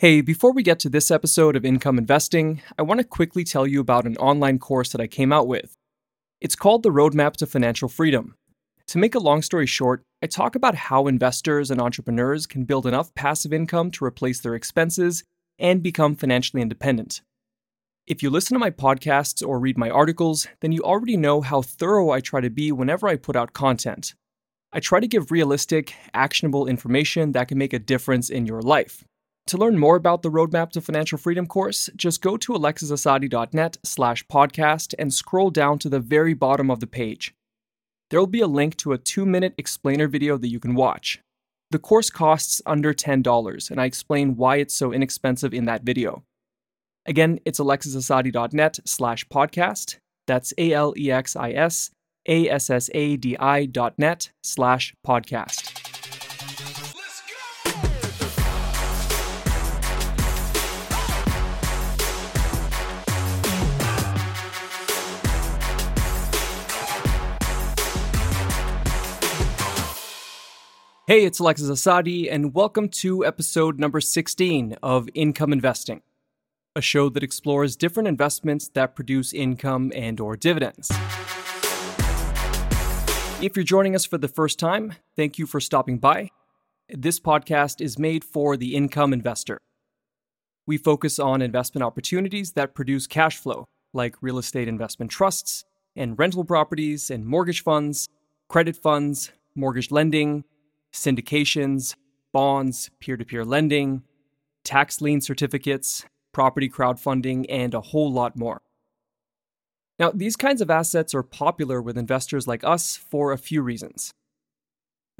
Hey, 0.00 0.20
before 0.20 0.52
we 0.52 0.62
get 0.62 0.78
to 0.80 0.88
this 0.88 1.10
episode 1.10 1.56
of 1.56 1.64
Income 1.64 1.98
Investing, 1.98 2.62
I 2.78 2.82
want 2.82 3.00
to 3.00 3.04
quickly 3.04 3.42
tell 3.42 3.66
you 3.66 3.80
about 3.80 4.06
an 4.06 4.16
online 4.18 4.60
course 4.60 4.92
that 4.92 5.00
I 5.00 5.08
came 5.08 5.32
out 5.32 5.48
with. 5.48 5.74
It's 6.40 6.54
called 6.54 6.84
The 6.84 6.90
Roadmap 6.90 7.32
to 7.38 7.46
Financial 7.46 7.88
Freedom. 7.88 8.36
To 8.86 8.98
make 8.98 9.16
a 9.16 9.18
long 9.18 9.42
story 9.42 9.66
short, 9.66 10.04
I 10.22 10.28
talk 10.28 10.54
about 10.54 10.76
how 10.76 11.08
investors 11.08 11.68
and 11.68 11.80
entrepreneurs 11.80 12.46
can 12.46 12.62
build 12.62 12.86
enough 12.86 13.12
passive 13.16 13.52
income 13.52 13.90
to 13.90 14.04
replace 14.04 14.38
their 14.38 14.54
expenses 14.54 15.24
and 15.58 15.82
become 15.82 16.14
financially 16.14 16.62
independent. 16.62 17.20
If 18.06 18.22
you 18.22 18.30
listen 18.30 18.54
to 18.54 18.60
my 18.60 18.70
podcasts 18.70 19.44
or 19.44 19.58
read 19.58 19.76
my 19.76 19.90
articles, 19.90 20.46
then 20.60 20.70
you 20.70 20.80
already 20.82 21.16
know 21.16 21.40
how 21.40 21.60
thorough 21.60 22.10
I 22.10 22.20
try 22.20 22.40
to 22.40 22.50
be 22.50 22.70
whenever 22.70 23.08
I 23.08 23.16
put 23.16 23.34
out 23.34 23.52
content. 23.52 24.14
I 24.72 24.78
try 24.78 25.00
to 25.00 25.08
give 25.08 25.32
realistic, 25.32 25.92
actionable 26.14 26.68
information 26.68 27.32
that 27.32 27.48
can 27.48 27.58
make 27.58 27.72
a 27.72 27.80
difference 27.80 28.30
in 28.30 28.46
your 28.46 28.62
life. 28.62 29.02
To 29.48 29.56
learn 29.56 29.78
more 29.78 29.96
about 29.96 30.20
the 30.20 30.30
Roadmap 30.30 30.72
to 30.72 30.82
Financial 30.82 31.16
Freedom 31.16 31.46
course, 31.46 31.88
just 31.96 32.20
go 32.20 32.36
to 32.36 32.52
alexisassadi.net 32.52 33.78
slash 33.82 34.26
podcast 34.26 34.94
and 34.98 35.12
scroll 35.12 35.48
down 35.48 35.78
to 35.78 35.88
the 35.88 36.00
very 36.00 36.34
bottom 36.34 36.70
of 36.70 36.80
the 36.80 36.86
page. 36.86 37.34
There 38.10 38.20
will 38.20 38.26
be 38.26 38.42
a 38.42 38.46
link 38.46 38.76
to 38.76 38.92
a 38.92 38.98
two 38.98 39.24
minute 39.24 39.54
explainer 39.56 40.06
video 40.06 40.36
that 40.36 40.50
you 40.50 40.60
can 40.60 40.74
watch. 40.74 41.22
The 41.70 41.78
course 41.78 42.10
costs 42.10 42.60
under 42.66 42.92
$10, 42.92 43.70
and 43.70 43.80
I 43.80 43.86
explain 43.86 44.36
why 44.36 44.56
it's 44.56 44.74
so 44.74 44.92
inexpensive 44.92 45.54
in 45.54 45.64
that 45.64 45.82
video. 45.82 46.24
Again, 47.06 47.40
it's 47.46 47.58
alexisassadi.net 47.58 48.80
slash 48.84 49.26
podcast. 49.28 49.96
That's 50.26 50.52
A 50.58 50.74
L 50.74 50.92
E 50.94 51.10
X 51.10 51.36
I 51.36 51.52
S 51.52 51.90
A 52.28 52.50
S 52.50 52.68
S 52.68 52.90
A 52.92 53.16
D 53.16 53.34
I 53.38 53.64
dot 53.64 53.94
net 53.98 54.30
slash 54.42 54.94
podcast. 55.06 55.77
Hey, 71.08 71.24
it's 71.24 71.38
Alexis 71.38 71.70
Assadi, 71.70 72.30
and 72.30 72.52
welcome 72.52 72.90
to 72.90 73.24
episode 73.24 73.78
number 73.78 73.98
16 73.98 74.76
of 74.82 75.08
Income 75.14 75.54
Investing, 75.54 76.02
a 76.76 76.82
show 76.82 77.08
that 77.08 77.22
explores 77.22 77.76
different 77.76 78.10
investments 78.10 78.68
that 78.74 78.94
produce 78.94 79.32
income 79.32 79.90
and 79.94 80.20
or 80.20 80.36
dividends. 80.36 80.90
If 83.40 83.56
you're 83.56 83.64
joining 83.64 83.94
us 83.94 84.04
for 84.04 84.18
the 84.18 84.28
first 84.28 84.58
time, 84.58 84.96
thank 85.16 85.38
you 85.38 85.46
for 85.46 85.60
stopping 85.60 85.96
by. 85.96 86.28
This 86.90 87.18
podcast 87.18 87.80
is 87.80 87.98
made 87.98 88.22
for 88.22 88.58
the 88.58 88.76
income 88.76 89.14
investor. 89.14 89.56
We 90.66 90.76
focus 90.76 91.18
on 91.18 91.40
investment 91.40 91.84
opportunities 91.84 92.52
that 92.52 92.74
produce 92.74 93.06
cash 93.06 93.38
flow, 93.38 93.64
like 93.94 94.16
real 94.20 94.36
estate 94.36 94.68
investment 94.68 95.10
trusts, 95.10 95.64
and 95.96 96.18
rental 96.18 96.44
properties, 96.44 97.08
and 97.08 97.24
mortgage 97.24 97.62
funds, 97.62 98.10
credit 98.50 98.76
funds, 98.76 99.32
mortgage 99.54 99.90
lending, 99.90 100.44
syndications, 100.92 101.94
bonds, 102.32 102.90
peer 103.00 103.16
to 103.16 103.24
peer 103.24 103.44
lending, 103.44 104.02
tax 104.64 105.00
lien 105.00 105.20
certificates, 105.20 106.04
property 106.32 106.68
crowdfunding, 106.68 107.46
and 107.48 107.74
a 107.74 107.80
whole 107.80 108.12
lot 108.12 108.36
more. 108.36 108.62
Now, 109.98 110.12
these 110.12 110.36
kinds 110.36 110.60
of 110.60 110.70
assets 110.70 111.14
are 111.14 111.22
popular 111.22 111.82
with 111.82 111.98
investors 111.98 112.46
like 112.46 112.62
us 112.62 112.96
for 112.96 113.32
a 113.32 113.38
few 113.38 113.62
reasons. 113.62 114.12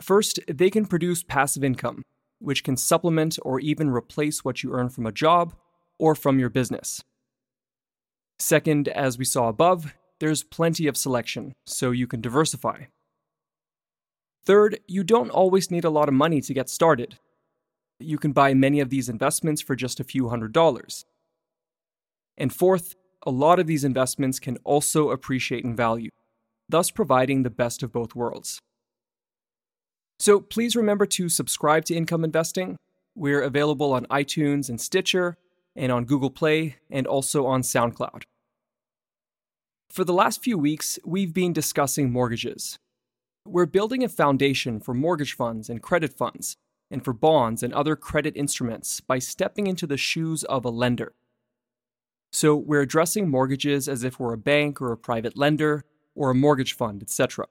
First, 0.01 0.39
they 0.47 0.71
can 0.71 0.87
produce 0.87 1.25
passive 1.25 1.65
income, 1.65 2.03
which 2.39 2.63
can 2.63 2.77
supplement 2.77 3.39
or 3.43 3.59
even 3.59 3.91
replace 3.91 4.45
what 4.45 4.63
you 4.63 4.73
earn 4.73 4.89
from 4.89 5.07
a 5.07 5.13
job 5.13 5.55
or 5.99 6.15
from 6.15 6.39
your 6.39 6.51
business. 6.51 7.03
Second, 8.39 8.87
as 8.89 9.19
we 9.19 9.25
saw 9.25 9.49
above, 9.49 9.95
there's 10.21 10.45
plenty 10.45 10.87
of 10.87 10.97
selection, 10.97 11.53
so 11.67 11.91
you 11.91 12.07
can 12.07 12.21
diversify. 12.21 12.85
Third, 14.49 14.81
you 14.89 15.05
don't 15.05 15.29
always 15.29 15.71
need 15.71 15.85
a 15.85 15.91
lot 15.91 16.09
of 16.09 16.15
money 16.15 16.41
to 16.41 16.55
get 16.55 16.71
started. 16.71 17.19
You 18.01 18.17
can 18.17 18.33
buy 18.33 18.55
many 18.55 18.81
of 18.81 18.89
these 18.89 19.11
investments 19.11 19.61
for 19.61 19.77
just 19.77 20.01
a 20.01 20.05
few 20.05 20.31
hundred 20.31 20.55
dollars. 20.55 21.05
And 22.39 22.51
fourth, 22.51 22.95
a 23.27 23.31
lot 23.31 23.59
of 23.59 23.67
these 23.67 23.85
investments 23.85 24.41
can 24.41 24.57
also 24.65 25.11
appreciate 25.11 25.65
in 25.65 25.77
value, 25.77 26.09
thus 26.67 26.91
providing 26.91 27.43
the 27.43 27.51
best 27.51 27.83
of 27.83 27.93
both 27.93 28.15
worlds. 28.15 28.59
So 30.19 30.41
please 30.41 30.75
remember 30.75 31.05
to 31.05 31.29
subscribe 31.29 31.85
to 31.85 31.95
Income 31.95 32.25
Investing. 32.25 32.79
We're 33.15 33.43
available 33.43 33.93
on 33.93 34.07
iTunes 34.07 34.71
and 34.71 34.81
Stitcher, 34.81 35.37
and 35.77 35.93
on 35.93 36.07
Google 36.07 36.31
Play, 36.31 36.77
and 36.91 37.07
also 37.07 37.45
on 37.45 37.61
SoundCloud. 37.61 38.23
For 39.91 40.05
the 40.05 40.15
last 40.15 40.43
few 40.43 40.57
weeks, 40.57 40.99
we've 41.05 41.35
been 41.35 41.53
discussing 41.53 42.11
mortgages, 42.11 42.79
we're 43.51 43.67
building 43.67 44.05
a 44.05 44.09
foundation 44.09 44.81
for 44.81 44.95
mortgage 44.95 45.35
funds 45.35 45.69
and 45.69 45.83
credit 45.83 46.13
funds, 46.13 46.57
and 46.91 47.05
for 47.05 47.13
bonds 47.13 47.63
and 47.63 47.73
other 47.75 47.97
credit 47.97 48.37
instruments 48.37 49.01
by 49.01 49.19
stepping 49.19 49.67
into 49.67 49.87
the 49.87 49.97
shoes 49.97 50.45
of 50.45 50.65
a 50.65 50.71
lender. 50.71 51.15
So 52.33 52.57
we're 52.57 52.83
addressing 52.83 53.29
mortgages 53.29 53.89
as 53.89 54.05
if 54.05 54.19
we're 54.19 54.35
a 54.35 54.39
bank 54.39 54.81
or 54.81 54.93
a 54.93 54.97
private 54.97 55.37
lender 55.37 55.85
or 56.15 56.31
a 56.31 56.35
mortgage 56.35 56.75
fund, 56.75 57.03
etc. 57.03 57.47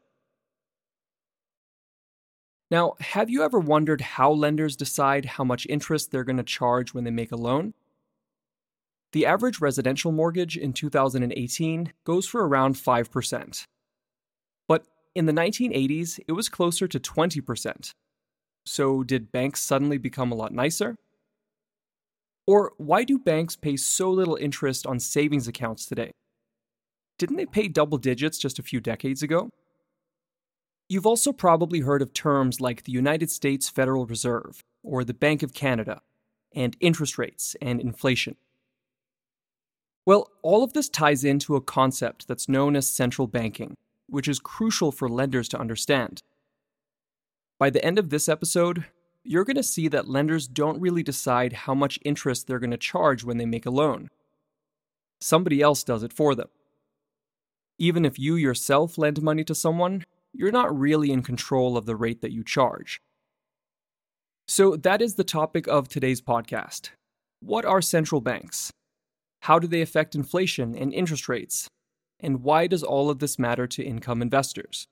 Now, 2.70 2.94
have 3.00 3.30
you 3.30 3.44
ever 3.44 3.60
wondered 3.60 4.02
how 4.02 4.32
lenders 4.32 4.76
decide 4.76 5.26
how 5.26 5.44
much 5.44 5.66
interest 5.70 6.12
they're 6.12 6.24
going 6.24 6.38
to 6.38 6.44
charge 6.44 6.94
when 6.94 7.06
they 7.06 7.12
make 7.12 7.32
a 7.32 7.38
loan? 7.38 7.74
The 9.14 9.26
average 9.26 9.62
residential 9.62 10.12
mortgage 10.12 10.58
in 10.58 10.74
2018 10.74 11.94
goes 12.04 12.28
for 12.28 12.46
around 12.46 12.76
5%. 12.76 13.66
In 15.18 15.26
the 15.26 15.34
1980s, 15.34 16.20
it 16.28 16.34
was 16.34 16.48
closer 16.48 16.88
to 16.88 17.00
20%. 17.00 17.90
So, 18.68 19.04
did 19.04 19.32
banks 19.32 19.64
suddenly 19.64 19.98
become 19.98 20.32
a 20.32 20.36
lot 20.36 20.54
nicer? 20.54 20.96
Or 22.46 22.74
why 22.78 23.04
do 23.04 23.18
banks 23.18 23.56
pay 23.56 23.78
so 23.78 24.12
little 24.12 24.36
interest 24.36 24.86
on 24.86 25.00
savings 25.00 25.48
accounts 25.48 25.88
today? 25.88 26.12
Didn't 27.18 27.38
they 27.38 27.48
pay 27.48 27.68
double 27.68 27.98
digits 27.98 28.38
just 28.38 28.60
a 28.60 28.62
few 28.62 28.80
decades 28.80 29.24
ago? 29.24 29.50
You've 30.88 31.08
also 31.08 31.32
probably 31.34 31.80
heard 31.80 32.04
of 32.04 32.14
terms 32.14 32.62
like 32.62 32.84
the 32.84 32.92
United 32.92 33.32
States 33.32 33.72
Federal 33.72 34.06
Reserve 34.06 34.62
or 34.84 35.04
the 35.04 35.16
Bank 35.16 35.42
of 35.42 35.52
Canada, 35.52 36.02
and 36.54 36.78
interest 36.80 37.18
rates 37.18 37.56
and 37.60 37.82
inflation. 37.82 38.36
Well, 40.06 40.30
all 40.44 40.64
of 40.64 40.74
this 40.74 40.90
ties 40.90 41.24
into 41.24 41.56
a 41.56 41.62
concept 41.62 42.28
that's 42.28 42.48
known 42.48 42.76
as 42.76 42.88
central 42.88 43.26
banking 43.28 43.74
which 44.08 44.28
is 44.28 44.40
crucial 44.40 44.92
for 44.92 45.10
lenders 45.10 45.48
to 45.50 45.60
understand. 45.60 46.24
By 47.60 47.70
the 47.70 47.84
end 47.84 47.98
of 48.00 48.10
this 48.10 48.30
episode, 48.30 48.86
you're 49.24 49.44
going 49.44 49.58
to 49.58 49.64
see 49.64 49.88
that 49.90 50.08
lenders 50.08 50.48
don't 50.48 50.80
really 50.80 51.04
decide 51.04 51.54
how 51.54 51.74
much 51.74 52.00
interest 52.06 52.48
they're 52.48 52.60
going 52.60 52.72
to 52.72 52.78
charge 52.78 53.24
when 53.24 53.38
they 53.38 53.46
make 53.46 53.66
a 53.66 53.72
loan. 53.72 54.10
Somebody 55.20 55.62
else 55.62 55.84
does 55.84 56.04
it 56.04 56.14
for 56.14 56.36
them. 56.36 56.48
Even 57.80 58.06
if 58.06 58.18
you 58.18 58.36
yourself 58.36 58.98
lend 58.98 59.22
money 59.22 59.44
to 59.44 59.56
someone, 59.56 60.06
you're 60.34 60.52
not 60.52 60.78
really 60.78 61.12
in 61.12 61.24
control 61.24 61.78
of 61.78 61.86
the 61.86 61.96
rate 61.96 62.22
that 62.22 62.32
you 62.32 62.44
charge. 62.44 63.02
So, 64.48 64.78
that 64.78 65.02
is 65.02 65.16
the 65.16 65.26
topic 65.26 65.68
of 65.68 65.90
today's 65.90 66.22
podcast. 66.22 66.92
What 67.42 67.66
are 67.66 67.82
central 67.82 68.22
banks? 68.22 68.72
How 69.42 69.60
do 69.60 69.68
they 69.68 69.82
affect 69.82 70.16
inflation 70.16 70.76
and 70.76 70.94
interest 70.94 71.28
rates? 71.28 71.68
And 72.20 72.44
why 72.44 72.68
does 72.68 72.84
all 72.84 73.10
of 73.10 73.20
this 73.20 73.38
matter 73.38 73.68
to 73.68 73.84
income 73.84 74.22
investors? 74.22 74.88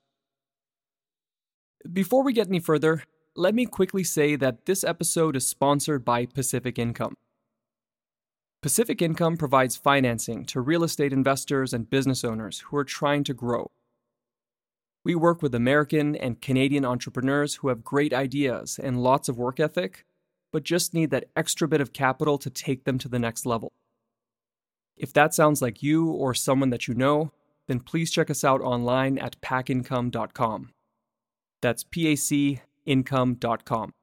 Before 1.91 2.24
we 2.24 2.34
get 2.34 2.47
any 2.47 2.59
further, 2.59 3.03
let 3.36 3.53
me 3.53 3.66
quickly 3.66 4.03
say 4.03 4.36
that 4.36 4.66
this 4.66 4.84
episode 4.84 5.36
is 5.36 5.47
sponsored 5.47 6.06
by 6.06 6.25
Pacific 6.25 6.80
Income. 6.80 7.16
Pacific 8.62 9.01
Income 9.01 9.38
provides 9.38 9.75
financing 9.75 10.45
to 10.45 10.62
real 10.62 10.83
estate 10.83 11.13
investors 11.13 11.74
and 11.74 11.89
business 11.89 12.24
owners 12.24 12.62
who 12.62 12.77
are 12.77 12.83
trying 12.83 13.24
to 13.25 13.33
grow. 13.33 13.69
We 15.04 15.13
work 15.13 15.44
with 15.44 15.54
American 15.54 16.16
and 16.16 16.42
Canadian 16.42 16.83
entrepreneurs 16.83 17.56
who 17.56 17.68
have 17.68 17.83
great 17.83 18.12
ideas 18.12 18.80
and 18.81 19.04
lots 19.04 19.30
of 19.30 19.38
work 19.38 19.60
ethic, 19.60 20.04
but 20.51 20.63
just 20.63 20.95
need 20.95 21.12
that 21.12 21.30
extra 21.36 21.68
bit 21.68 21.81
of 21.81 21.94
capital 21.94 22.39
to 22.39 22.50
take 22.50 22.86
them 22.86 22.98
to 22.98 23.07
the 23.07 23.19
next 23.19 23.45
level. 23.45 23.74
If 24.97 25.13
that 25.13 25.33
sounds 25.33 25.62
like 25.62 25.83
you 25.83 26.07
or 26.07 26.33
someone 26.33 26.69
that 26.69 26.88
you 26.88 26.94
know, 26.94 27.31
then 27.68 27.80
please 27.80 28.12
check 28.12 28.30
us 28.30 28.44
out 28.44 28.62
online 28.62 29.18
at 29.18 29.39
pacincome.com. 29.42 30.71
That's 31.62 31.83
P 31.83 32.07
A 32.07 32.15
C 32.15 32.62
income.com. 32.86 33.94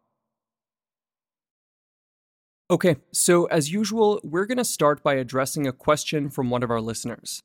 Okay, 2.70 2.96
so 3.12 3.44
as 3.46 3.70
usual, 3.70 4.18
we're 4.24 4.46
going 4.46 4.58
to 4.58 4.64
start 4.64 5.02
by 5.02 5.14
addressing 5.14 5.66
a 5.66 5.72
question 5.72 6.30
from 6.30 6.48
one 6.48 6.62
of 6.62 6.70
our 6.70 6.80
listeners. 6.80 7.42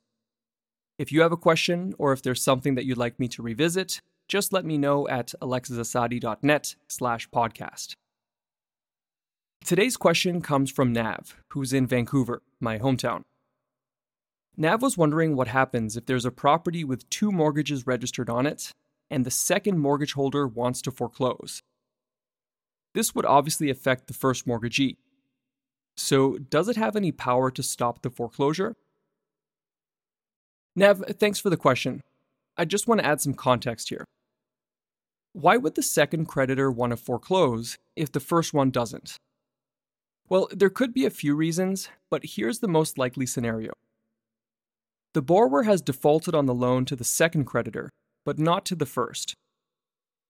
If 0.97 1.11
you 1.11 1.21
have 1.21 1.33
a 1.33 1.37
question 1.37 1.93
or 1.97 2.13
if 2.13 2.21
there's 2.21 2.41
something 2.41 2.75
that 2.75 2.85
you'd 2.85 2.97
like 2.97 3.19
me 3.19 3.27
to 3.29 3.41
revisit, 3.41 4.01
just 4.27 4.53
let 4.53 4.65
me 4.65 4.77
know 4.77 5.07
at 5.07 5.33
alexisassadi.net 5.41 6.75
slash 6.87 7.29
podcast. 7.29 7.95
Today's 9.65 9.97
question 9.97 10.41
comes 10.41 10.71
from 10.71 10.93
Nav, 10.93 11.35
who's 11.49 11.73
in 11.73 11.87
Vancouver, 11.87 12.41
my 12.61 12.79
hometown. 12.79 13.23
Nav 14.57 14.81
was 14.81 14.97
wondering 14.97 15.35
what 15.35 15.47
happens 15.47 15.95
if 15.95 16.07
there's 16.07 16.25
a 16.25 16.31
property 16.31 16.83
with 16.83 17.07
two 17.11 17.31
mortgages 17.31 17.85
registered 17.85 18.29
on 18.29 18.47
it 18.47 18.71
and 19.09 19.25
the 19.25 19.31
second 19.31 19.77
mortgage 19.77 20.13
holder 20.13 20.47
wants 20.47 20.81
to 20.81 20.91
foreclose. 20.91 21.61
This 22.93 23.13
would 23.13 23.25
obviously 23.25 23.69
affect 23.69 24.07
the 24.07 24.13
first 24.13 24.47
mortgagee. 24.47 24.97
So, 25.95 26.37
does 26.37 26.67
it 26.67 26.75
have 26.75 26.95
any 26.95 27.11
power 27.11 27.49
to 27.51 27.63
stop 27.63 28.01
the 28.01 28.09
foreclosure? 28.09 28.75
Nav, 30.75 31.03
thanks 31.19 31.39
for 31.39 31.49
the 31.49 31.57
question. 31.57 32.01
I 32.57 32.65
just 32.65 32.87
want 32.87 33.01
to 33.01 33.05
add 33.05 33.21
some 33.21 33.33
context 33.33 33.89
here. 33.89 34.05
Why 35.33 35.57
would 35.57 35.75
the 35.75 35.83
second 35.83 36.25
creditor 36.25 36.71
want 36.71 36.91
to 36.91 36.97
foreclose 36.97 37.77
if 37.95 38.11
the 38.11 38.19
first 38.19 38.53
one 38.53 38.71
doesn't? 38.71 39.17
Well, 40.29 40.49
there 40.51 40.69
could 40.69 40.93
be 40.93 41.05
a 41.05 41.11
few 41.11 41.35
reasons, 41.35 41.89
but 42.09 42.25
here's 42.25 42.59
the 42.59 42.67
most 42.67 42.97
likely 42.97 43.25
scenario. 43.25 43.73
The 45.17 45.23
borrower 45.23 45.63
has 45.63 45.81
defaulted 45.81 46.35
on 46.35 46.45
the 46.45 46.53
loan 46.53 46.85
to 46.85 46.95
the 46.95 47.03
second 47.03 47.45
creditor, 47.45 47.89
but 48.23 48.37
not 48.37 48.65
to 48.65 48.75
the 48.75 48.85
first. 48.85 49.33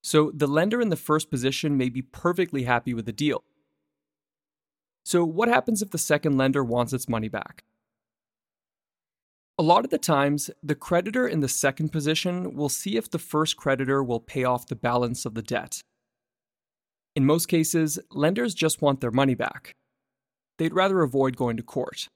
So 0.01 0.31
the 0.33 0.47
lender 0.47 0.79
in 0.79 0.87
the 0.87 0.95
first 0.95 1.29
position 1.29 1.75
may 1.75 1.89
be 1.89 2.01
perfectly 2.01 2.63
happy 2.63 2.93
with 2.93 3.05
the 3.05 3.11
deal. 3.11 3.43
So, 5.03 5.25
what 5.25 5.49
happens 5.49 5.81
if 5.81 5.89
the 5.89 5.97
second 5.97 6.37
lender 6.37 6.63
wants 6.63 6.93
its 6.93 7.09
money 7.09 7.27
back? 7.27 7.65
A 9.59 9.61
lot 9.61 9.83
of 9.83 9.91
the 9.91 9.97
times, 9.97 10.49
the 10.63 10.73
creditor 10.73 11.27
in 11.27 11.41
the 11.41 11.49
second 11.49 11.89
position 11.89 12.55
will 12.55 12.69
see 12.69 12.95
if 12.95 13.11
the 13.11 13.19
first 13.19 13.57
creditor 13.57 14.01
will 14.01 14.21
pay 14.21 14.45
off 14.45 14.67
the 14.67 14.75
balance 14.77 15.25
of 15.25 15.33
the 15.33 15.41
debt. 15.41 15.81
In 17.13 17.25
most 17.25 17.47
cases, 17.47 17.99
lenders 18.09 18.53
just 18.53 18.81
want 18.81 19.01
their 19.01 19.11
money 19.11 19.35
back. 19.35 19.73
They'd 20.57 20.73
rather 20.73 21.01
avoid 21.01 21.35
going 21.35 21.57
to 21.57 21.63
court. 21.63 22.07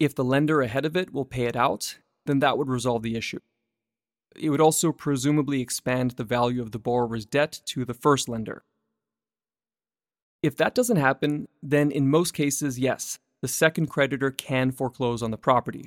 If 0.00 0.14
the 0.14 0.24
lender 0.24 0.62
ahead 0.62 0.86
of 0.86 0.96
it 0.96 1.12
will 1.12 1.26
pay 1.26 1.44
it 1.44 1.54
out, 1.54 1.98
then 2.24 2.38
that 2.38 2.56
would 2.56 2.68
resolve 2.68 3.02
the 3.02 3.16
issue. 3.16 3.40
It 4.34 4.48
would 4.48 4.60
also 4.60 4.92
presumably 4.92 5.60
expand 5.60 6.12
the 6.12 6.24
value 6.24 6.62
of 6.62 6.72
the 6.72 6.78
borrower's 6.78 7.26
debt 7.26 7.60
to 7.66 7.84
the 7.84 7.94
first 7.94 8.26
lender. 8.26 8.62
If 10.42 10.56
that 10.56 10.74
doesn't 10.74 10.96
happen, 10.96 11.48
then 11.62 11.90
in 11.90 12.08
most 12.08 12.32
cases, 12.32 12.78
yes, 12.78 13.18
the 13.42 13.48
second 13.48 13.88
creditor 13.88 14.30
can 14.30 14.70
foreclose 14.70 15.22
on 15.22 15.30
the 15.30 15.36
property. 15.36 15.86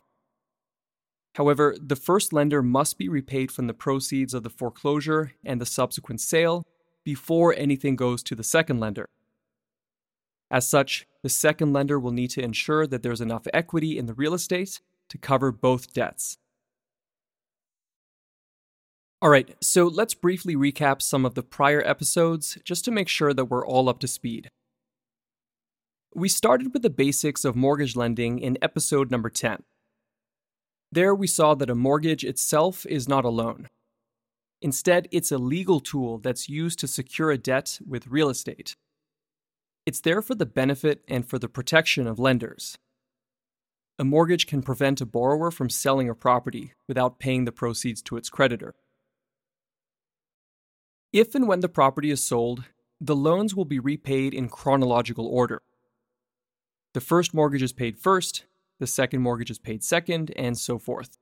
However, 1.36 1.76
the 1.82 1.96
first 1.96 2.32
lender 2.32 2.62
must 2.62 3.00
be 3.00 3.10
repaid 3.10 3.52
from 3.52 3.66
the 3.66 3.74
proceeds 3.74 4.36
of 4.36 4.44
the 4.44 4.52
foreclosure 4.52 5.34
and 5.44 5.60
the 5.60 5.66
subsequent 5.66 6.22
sale 6.22 6.68
before 7.04 7.56
anything 7.58 7.96
goes 7.96 8.22
to 8.24 8.36
the 8.36 8.44
second 8.44 8.80
lender. 8.80 9.10
As 10.52 10.68
such, 10.68 11.08
the 11.24 11.30
second 11.30 11.74
lender 11.74 12.00
will 12.00 12.12
need 12.12 12.30
to 12.32 12.44
ensure 12.44 12.86
that 12.88 13.02
there's 13.02 13.22
enough 13.22 13.48
equity 13.54 13.98
in 13.98 14.06
the 14.06 14.14
real 14.14 14.34
estate 14.34 14.82
to 15.10 15.18
cover 15.18 15.52
both 15.52 15.94
debts. 15.94 16.38
All 19.22 19.30
right, 19.30 19.56
so 19.62 19.88
let's 19.88 20.14
briefly 20.14 20.56
recap 20.56 21.02
some 21.02 21.24
of 21.24 21.34
the 21.34 21.44
prior 21.44 21.82
episodes 21.86 22.58
just 22.66 22.84
to 22.86 22.92
make 22.92 23.08
sure 23.08 23.34
that 23.34 23.46
we're 23.46 23.66
all 23.66 23.88
up 23.88 24.00
to 24.00 24.08
speed. 24.08 24.50
We 26.14 26.28
started 26.28 26.74
with 26.74 26.82
the 26.82 26.90
basics 26.90 27.46
of 27.46 27.56
mortgage 27.56 27.96
lending 27.96 28.38
in 28.38 28.58
episode 28.62 29.10
number 29.10 29.30
10. 29.30 29.64
There, 30.92 31.16
we 31.16 31.26
saw 31.26 31.56
that 31.56 31.70
a 31.70 31.76
mortgage 31.76 32.24
itself 32.24 32.86
is 32.86 33.08
not 33.08 33.26
a 33.26 33.30
loan. 33.30 33.70
Instead, 34.62 35.08
it's 35.12 35.32
a 35.32 35.38
legal 35.38 35.80
tool 35.80 36.20
that's 36.20 36.50
used 36.50 36.78
to 36.80 36.88
secure 36.88 37.32
a 37.32 37.38
debt 37.38 37.80
with 37.88 38.08
real 38.08 38.30
estate. 38.30 38.76
It's 39.86 40.00
there 40.00 40.22
for 40.22 40.34
the 40.34 40.46
benefit 40.46 41.04
and 41.10 41.28
for 41.28 41.38
the 41.38 41.50
protection 41.50 42.08
of 42.08 42.18
lenders. 42.18 42.78
A 44.00 44.06
mortgage 44.06 44.48
can 44.48 44.64
prevent 44.64 45.02
a 45.02 45.06
borrower 45.06 45.52
from 45.52 45.70
selling 45.70 46.10
a 46.10 46.16
property 46.16 46.74
without 46.88 47.20
paying 47.20 47.44
the 47.44 47.52
proceeds 47.52 48.02
to 48.04 48.16
its 48.16 48.30
creditor. 48.30 48.76
If 51.12 51.36
and 51.36 51.48
when 51.48 51.60
the 51.60 51.70
property 51.70 52.10
is 52.12 52.24
sold, 52.24 52.64
the 53.00 53.16
loans 53.16 53.56
will 53.56 53.66
be 53.66 53.78
repaid 53.78 54.34
in 54.34 54.48
chronological 54.48 55.28
order. 55.28 55.62
The 56.94 57.02
first 57.02 57.34
mortgage 57.34 57.62
is 57.62 57.74
paid 57.74 58.00
first, 58.00 58.46
the 58.80 58.88
second 58.88 59.22
mortgage 59.22 59.52
is 59.52 59.60
paid 59.60 59.84
second, 59.84 60.32
and 60.36 60.58
so 60.58 60.80
forth. 60.80 61.18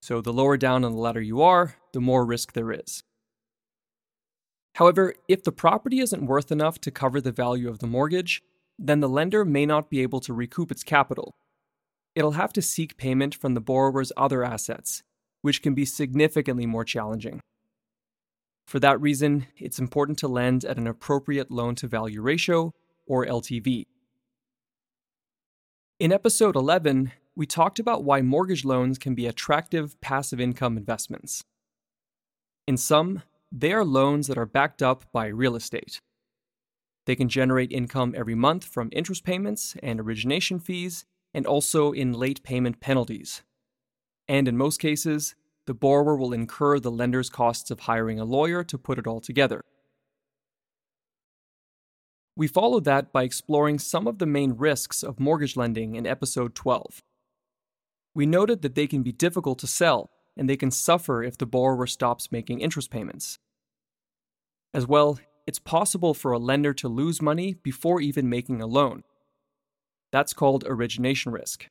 So 0.00 0.20
the 0.20 0.32
lower 0.32 0.56
down 0.56 0.84
on 0.84 0.92
the 0.92 0.98
ladder 0.98 1.20
you 1.20 1.42
are, 1.42 1.74
the 1.92 2.00
more 2.00 2.24
risk 2.24 2.52
there 2.52 2.70
is. 2.70 3.02
However, 4.74 5.14
if 5.28 5.42
the 5.42 5.52
property 5.52 6.00
isn't 6.00 6.26
worth 6.26 6.50
enough 6.50 6.80
to 6.80 6.90
cover 6.90 7.20
the 7.20 7.32
value 7.32 7.68
of 7.68 7.78
the 7.78 7.86
mortgage, 7.86 8.42
then 8.78 9.00
the 9.00 9.08
lender 9.08 9.44
may 9.44 9.66
not 9.66 9.88
be 9.88 10.00
able 10.00 10.20
to 10.20 10.32
recoup 10.32 10.70
its 10.70 10.82
capital. 10.82 11.36
It'll 12.14 12.32
have 12.32 12.52
to 12.54 12.62
seek 12.62 12.96
payment 12.96 13.34
from 13.34 13.54
the 13.54 13.60
borrower's 13.60 14.12
other 14.16 14.44
assets, 14.44 15.02
which 15.42 15.62
can 15.62 15.74
be 15.74 15.84
significantly 15.84 16.66
more 16.66 16.84
challenging. 16.84 17.40
For 18.66 18.80
that 18.80 19.00
reason, 19.00 19.46
it's 19.58 19.78
important 19.78 20.18
to 20.18 20.28
lend 20.28 20.64
at 20.64 20.78
an 20.78 20.86
appropriate 20.86 21.50
loan 21.50 21.74
to 21.76 21.86
value 21.86 22.22
ratio, 22.22 22.72
or 23.06 23.26
LTV. 23.26 23.84
In 26.00 26.12
episode 26.12 26.56
11, 26.56 27.12
we 27.36 27.46
talked 27.46 27.78
about 27.78 28.04
why 28.04 28.22
mortgage 28.22 28.64
loans 28.64 28.98
can 28.98 29.14
be 29.14 29.26
attractive 29.26 30.00
passive 30.00 30.40
income 30.40 30.76
investments. 30.76 31.44
In 32.66 32.76
sum, 32.76 33.22
they 33.56 33.72
are 33.72 33.84
loans 33.84 34.26
that 34.26 34.36
are 34.36 34.46
backed 34.46 34.82
up 34.82 35.04
by 35.12 35.28
real 35.28 35.54
estate. 35.54 36.00
They 37.06 37.14
can 37.14 37.28
generate 37.28 37.70
income 37.70 38.12
every 38.16 38.34
month 38.34 38.64
from 38.64 38.88
interest 38.90 39.22
payments 39.22 39.76
and 39.80 40.00
origination 40.00 40.58
fees, 40.58 41.04
and 41.32 41.46
also 41.46 41.92
in 41.92 42.12
late 42.12 42.42
payment 42.42 42.80
penalties. 42.80 43.42
And 44.26 44.48
in 44.48 44.56
most 44.56 44.80
cases, 44.80 45.36
the 45.66 45.74
borrower 45.74 46.16
will 46.16 46.32
incur 46.32 46.80
the 46.80 46.90
lender's 46.90 47.30
costs 47.30 47.70
of 47.70 47.80
hiring 47.80 48.18
a 48.18 48.24
lawyer 48.24 48.64
to 48.64 48.76
put 48.76 48.98
it 48.98 49.06
all 49.06 49.20
together. 49.20 49.62
We 52.36 52.48
followed 52.48 52.84
that 52.84 53.12
by 53.12 53.22
exploring 53.22 53.78
some 53.78 54.08
of 54.08 54.18
the 54.18 54.26
main 54.26 54.54
risks 54.54 55.04
of 55.04 55.20
mortgage 55.20 55.56
lending 55.56 55.94
in 55.94 56.08
episode 56.08 56.56
12. 56.56 57.02
We 58.14 58.26
noted 58.26 58.62
that 58.62 58.74
they 58.74 58.88
can 58.88 59.04
be 59.04 59.12
difficult 59.12 59.60
to 59.60 59.68
sell 59.68 60.10
and 60.36 60.48
they 60.48 60.56
can 60.56 60.70
suffer 60.70 61.22
if 61.22 61.38
the 61.38 61.46
borrower 61.46 61.86
stops 61.86 62.32
making 62.32 62.60
interest 62.60 62.90
payments. 62.90 63.38
As 64.72 64.86
well, 64.86 65.18
it's 65.46 65.58
possible 65.58 66.14
for 66.14 66.32
a 66.32 66.38
lender 66.38 66.72
to 66.74 66.88
lose 66.88 67.22
money 67.22 67.54
before 67.54 68.00
even 68.00 68.28
making 68.28 68.60
a 68.60 68.66
loan. 68.66 69.04
That's 70.10 70.32
called 70.32 70.64
origination 70.66 71.32
risk. 71.32 71.66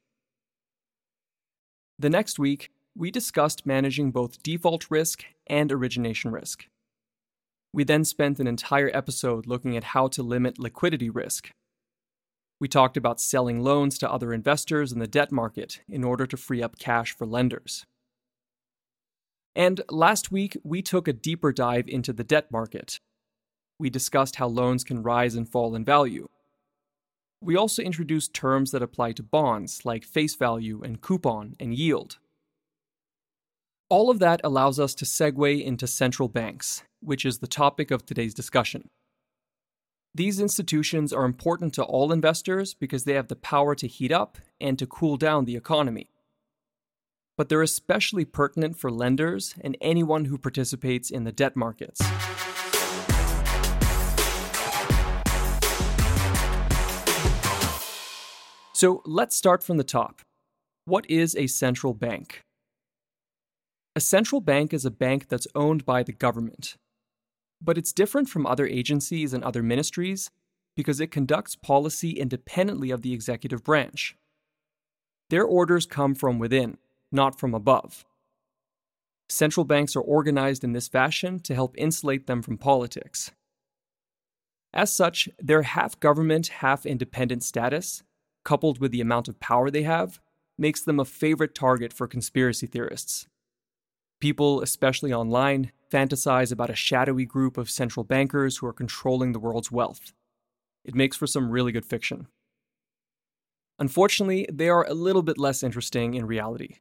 The 2.00 2.10
next 2.10 2.40
week, 2.40 2.72
we 2.96 3.12
discussed 3.12 3.66
managing 3.66 4.12
both 4.12 4.44
default 4.44 4.90
risk 4.90 5.26
and 5.48 5.72
origination 5.72 6.32
risk. 6.32 6.68
We 7.74 7.84
then 7.84 8.06
spent 8.06 8.40
an 8.40 8.48
entire 8.48 8.92
episode 8.94 9.48
looking 9.48 9.76
at 9.76 9.86
how 9.86 10.08
to 10.10 10.22
limit 10.22 10.60
liquidity 10.60 11.10
risk. 11.10 11.50
We 12.60 12.68
talked 12.68 12.98
about 12.98 13.20
selling 13.20 13.62
loans 13.62 13.98
to 13.98 14.12
other 14.12 14.32
investors 14.32 14.92
in 14.92 15.00
the 15.00 15.08
debt 15.08 15.32
market 15.32 15.82
in 15.90 16.04
order 16.04 16.28
to 16.28 16.38
free 16.38 16.62
up 16.62 16.78
cash 16.78 17.16
for 17.16 17.26
lenders. 17.26 17.86
And 19.56 19.82
last 19.90 20.32
week, 20.32 20.58
we 20.64 20.82
took 20.82 21.08
a 21.08 21.14
deeper 21.14 21.52
dive 21.52 21.88
into 21.88 22.12
the 22.14 22.24
debt 22.24 22.52
market. 22.52 23.00
We 23.78 23.90
discussed 23.90 24.38
how 24.38 24.48
loans 24.48 24.84
can 24.84 25.04
rise 25.04 25.36
and 25.36 25.48
fall 25.48 25.76
in 25.76 25.86
value. 25.86 26.28
We 27.42 27.56
also 27.56 27.82
introduced 27.82 28.34
terms 28.34 28.72
that 28.72 28.82
apply 28.82 29.12
to 29.14 29.24
bonds 29.24 29.82
like 29.84 30.06
face 30.06 30.36
value 30.36 30.82
and 30.82 31.02
coupon 31.02 31.56
and 31.60 31.76
yield. 31.76 32.18
All 33.90 34.10
of 34.10 34.20
that 34.20 34.42
allows 34.44 34.80
us 34.80 34.96
to 34.96 35.06
segue 35.06 35.64
into 35.64 35.86
central 35.86 36.30
banks, 36.30 36.84
which 37.02 37.26
is 37.26 37.40
the 37.40 37.48
topic 37.48 37.92
of 37.92 38.06
today's 38.06 38.34
discussion. 38.34 38.90
These 40.16 40.40
institutions 40.40 41.12
are 41.12 41.26
important 41.26 41.74
to 41.74 41.84
all 41.84 42.12
investors 42.12 42.74
because 42.74 43.04
they 43.04 43.14
have 43.14 43.28
the 43.28 43.36
power 43.36 43.76
to 43.76 43.88
heat 43.88 44.12
up 44.12 44.38
and 44.62 44.80
to 44.80 44.88
cool 44.88 45.18
down 45.18 45.46
the 45.46 45.56
economy. 45.56 46.13
But 47.38 47.50
they're 47.50 47.62
especially 47.62 48.26
pertinent 48.26 48.78
for 48.78 48.92
lenders 48.92 49.56
and 49.62 49.78
anyone 49.82 50.26
who 50.26 50.38
participates 50.38 51.10
in 51.10 51.24
the 51.24 51.32
debt 51.32 51.56
markets. 51.56 52.02
So 58.74 59.02
let's 59.06 59.36
start 59.36 59.64
from 59.64 59.78
the 59.78 59.84
top. 59.84 60.22
What 60.86 61.10
is 61.10 61.36
a 61.36 61.48
central 61.48 61.94
bank? 61.94 62.42
A 63.96 64.02
central 64.02 64.42
bank 64.42 64.74
is 64.74 64.86
a 64.86 64.92
bank 64.92 65.30
that's 65.30 65.48
owned 65.56 65.86
by 65.86 66.04
the 66.04 66.12
government. 66.12 66.76
But 67.62 67.78
it's 67.78 67.94
different 67.94 68.28
from 68.28 68.46
other 68.46 68.68
agencies 68.68 69.34
and 69.34 69.44
other 69.44 69.64
ministries 69.64 70.30
because 70.76 71.00
it 71.00 71.12
conducts 71.12 71.56
policy 71.56 72.12
independently 72.12 72.92
of 72.92 73.04
the 73.04 73.14
executive 73.14 73.64
branch. 73.64 74.16
Their 75.30 75.46
orders 75.46 75.86
come 75.86 76.16
from 76.16 76.38
within, 76.40 76.78
not 77.14 77.40
from 77.40 77.54
above. 77.54 78.06
Central 79.30 79.64
banks 79.64 79.96
are 79.96 80.02
organized 80.02 80.64
in 80.64 80.74
this 80.74 80.88
fashion 80.88 81.40
to 81.40 81.56
help 81.56 81.76
insulate 81.78 82.28
them 82.28 82.42
from 82.42 82.58
politics. 82.58 83.32
As 84.74 84.94
such, 84.94 85.30
their 85.40 85.62
half 85.62 86.00
government, 86.00 86.48
half 86.48 86.86
independent 86.86 87.44
status, 87.44 88.04
coupled 88.44 88.80
with 88.80 88.92
the 88.92 89.02
amount 89.02 89.28
of 89.28 89.40
power 89.40 89.70
they 89.70 89.84
have, 89.84 90.20
makes 90.58 90.82
them 90.82 91.00
a 91.00 91.06
favorite 91.06 91.56
target 91.56 91.94
for 91.94 92.08
conspiracy 92.08 92.68
theorists. 92.68 93.28
People, 94.20 94.62
especially 94.62 95.14
online, 95.14 95.72
fantasize 95.92 96.52
about 96.52 96.70
a 96.70 96.76
shadowy 96.76 97.26
group 97.26 97.58
of 97.58 97.70
central 97.70 98.04
bankers 98.04 98.58
who 98.58 98.68
are 98.68 98.74
controlling 98.74 99.32
the 99.32 99.40
world's 99.40 99.72
wealth. 99.72 100.14
It 100.84 100.96
makes 100.96 101.18
for 101.18 101.28
some 101.28 101.50
really 101.50 101.72
good 101.72 101.86
fiction. 101.86 102.28
Unfortunately, 103.80 104.48
they 104.52 104.70
are 104.70 104.88
a 104.88 104.94
little 104.94 105.24
bit 105.24 105.38
less 105.38 105.64
interesting 105.64 106.14
in 106.14 106.26
reality. 106.26 106.78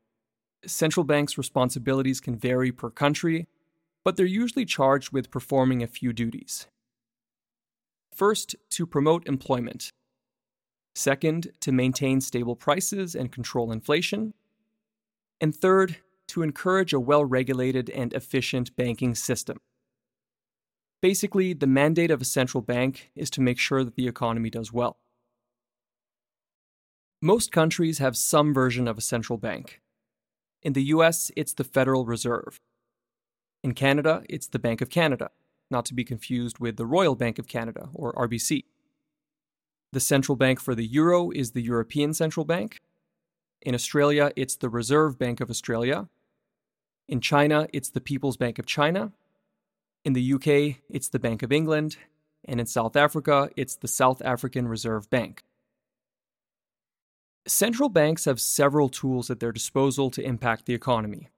Central 0.66 1.04
banks' 1.04 1.38
responsibilities 1.38 2.20
can 2.20 2.36
vary 2.36 2.70
per 2.70 2.90
country, 2.90 3.48
but 4.04 4.16
they're 4.16 4.26
usually 4.26 4.64
charged 4.64 5.12
with 5.12 5.30
performing 5.30 5.82
a 5.82 5.86
few 5.86 6.12
duties. 6.12 6.66
First, 8.14 8.54
to 8.70 8.86
promote 8.86 9.26
employment. 9.26 9.90
Second, 10.94 11.52
to 11.60 11.72
maintain 11.72 12.20
stable 12.20 12.56
prices 12.56 13.14
and 13.14 13.32
control 13.32 13.72
inflation. 13.72 14.34
And 15.40 15.54
third, 15.54 15.96
to 16.28 16.42
encourage 16.42 16.92
a 16.92 17.00
well 17.00 17.24
regulated 17.24 17.90
and 17.90 18.12
efficient 18.12 18.74
banking 18.76 19.14
system. 19.14 19.58
Basically, 21.02 21.52
the 21.52 21.66
mandate 21.66 22.10
of 22.10 22.22
a 22.22 22.24
central 22.24 22.62
bank 22.62 23.10
is 23.16 23.28
to 23.30 23.40
make 23.40 23.58
sure 23.58 23.82
that 23.82 23.96
the 23.96 24.06
economy 24.06 24.50
does 24.50 24.72
well. 24.72 24.98
Most 27.20 27.50
countries 27.50 27.98
have 27.98 28.16
some 28.16 28.54
version 28.54 28.86
of 28.86 28.98
a 28.98 29.02
central 29.02 29.36
bank. 29.36 29.81
In 30.62 30.74
the 30.74 30.84
US, 30.84 31.30
it's 31.36 31.52
the 31.52 31.64
Federal 31.64 32.06
Reserve. 32.06 32.60
In 33.64 33.74
Canada, 33.74 34.22
it's 34.28 34.46
the 34.46 34.58
Bank 34.58 34.80
of 34.80 34.90
Canada, 34.90 35.30
not 35.70 35.84
to 35.86 35.94
be 35.94 36.04
confused 36.04 36.58
with 36.58 36.76
the 36.76 36.86
Royal 36.86 37.16
Bank 37.16 37.38
of 37.38 37.48
Canada, 37.48 37.88
or 37.92 38.12
RBC. 38.14 38.64
The 39.92 40.00
central 40.00 40.36
bank 40.36 40.58
for 40.58 40.74
the 40.74 40.86
euro 40.86 41.30
is 41.30 41.50
the 41.50 41.60
European 41.60 42.14
Central 42.14 42.46
Bank. 42.46 42.80
In 43.60 43.74
Australia, 43.74 44.32
it's 44.36 44.56
the 44.56 44.70
Reserve 44.70 45.18
Bank 45.18 45.40
of 45.40 45.50
Australia. 45.50 46.08
In 47.08 47.20
China, 47.20 47.68
it's 47.72 47.90
the 47.90 48.00
People's 48.00 48.36
Bank 48.36 48.58
of 48.58 48.66
China. 48.66 49.12
In 50.04 50.14
the 50.14 50.32
UK, 50.32 50.80
it's 50.88 51.08
the 51.08 51.18
Bank 51.18 51.42
of 51.42 51.52
England. 51.52 51.96
And 52.44 52.58
in 52.58 52.66
South 52.66 52.96
Africa, 52.96 53.50
it's 53.56 53.76
the 53.76 53.88
South 53.88 54.22
African 54.22 54.66
Reserve 54.66 55.10
Bank. 55.10 55.44
Central 57.46 57.88
banks 57.88 58.24
have 58.26 58.40
several 58.40 58.88
tools 58.88 59.28
at 59.28 59.40
their 59.40 59.50
disposal 59.50 60.10
to 60.10 60.22
impact 60.22 60.66
the 60.66 60.74
economy. 60.74 61.28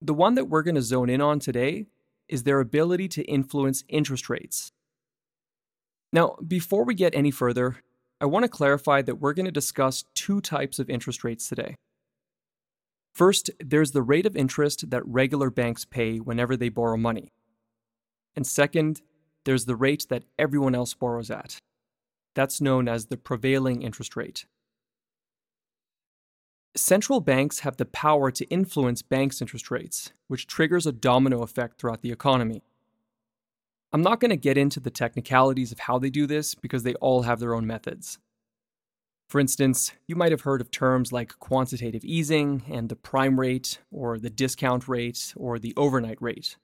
The 0.00 0.14
one 0.14 0.34
that 0.36 0.46
we're 0.46 0.62
going 0.62 0.74
to 0.74 0.82
zone 0.82 1.10
in 1.10 1.20
on 1.20 1.38
today 1.38 1.86
is 2.28 2.42
their 2.42 2.60
ability 2.60 3.08
to 3.08 3.22
influence 3.24 3.84
interest 3.88 4.30
rates. 4.30 4.72
Now, 6.14 6.36
before 6.46 6.84
we 6.84 6.94
get 6.94 7.14
any 7.14 7.30
further, 7.30 7.76
I 8.20 8.26
want 8.26 8.44
to 8.44 8.48
clarify 8.48 9.02
that 9.02 9.16
we're 9.16 9.34
going 9.34 9.46
to 9.46 9.52
discuss 9.52 10.04
two 10.14 10.40
types 10.40 10.78
of 10.78 10.88
interest 10.88 11.24
rates 11.24 11.46
today. 11.48 11.74
First, 13.14 13.50
there's 13.60 13.92
the 13.92 14.02
rate 14.02 14.24
of 14.24 14.34
interest 14.34 14.88
that 14.90 15.06
regular 15.06 15.50
banks 15.50 15.84
pay 15.84 16.18
whenever 16.18 16.56
they 16.56 16.70
borrow 16.70 16.96
money. 16.96 17.28
And 18.34 18.46
second, 18.46 19.02
there's 19.44 19.66
the 19.66 19.76
rate 19.76 20.06
that 20.08 20.24
everyone 20.38 20.74
else 20.74 20.94
borrows 20.94 21.30
at. 21.30 21.58
That's 22.34 22.62
known 22.62 22.88
as 22.88 23.06
the 23.06 23.18
prevailing 23.18 23.82
interest 23.82 24.16
rate. 24.16 24.46
Central 26.74 27.20
banks 27.20 27.60
have 27.60 27.76
the 27.76 27.84
power 27.84 28.30
to 28.30 28.46
influence 28.46 29.02
banks' 29.02 29.42
interest 29.42 29.70
rates, 29.70 30.12
which 30.28 30.46
triggers 30.46 30.86
a 30.86 30.92
domino 30.92 31.42
effect 31.42 31.78
throughout 31.78 32.00
the 32.00 32.12
economy. 32.12 32.62
I'm 33.92 34.00
not 34.00 34.20
going 34.20 34.30
to 34.30 34.36
get 34.36 34.56
into 34.56 34.80
the 34.80 34.90
technicalities 34.90 35.70
of 35.70 35.80
how 35.80 35.98
they 35.98 36.08
do 36.08 36.26
this 36.26 36.54
because 36.54 36.82
they 36.82 36.94
all 36.94 37.22
have 37.22 37.40
their 37.40 37.54
own 37.54 37.66
methods. 37.66 38.18
For 39.28 39.38
instance, 39.38 39.92
you 40.06 40.16
might 40.16 40.32
have 40.32 40.42
heard 40.42 40.62
of 40.62 40.70
terms 40.70 41.12
like 41.12 41.38
quantitative 41.38 42.04
easing 42.04 42.62
and 42.70 42.88
the 42.88 42.96
prime 42.96 43.38
rate, 43.38 43.78
or 43.90 44.18
the 44.18 44.30
discount 44.30 44.88
rate, 44.88 45.34
or 45.36 45.58
the 45.58 45.74
overnight 45.76 46.20
rate. 46.22 46.56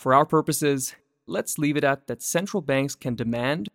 For 0.00 0.12
our 0.12 0.26
purposes, 0.26 0.96
let's 1.26 1.56
leave 1.56 1.76
it 1.76 1.84
at 1.84 2.08
that 2.08 2.22
central 2.22 2.62
banks 2.62 2.96
can 2.96 3.14
demand 3.14 3.68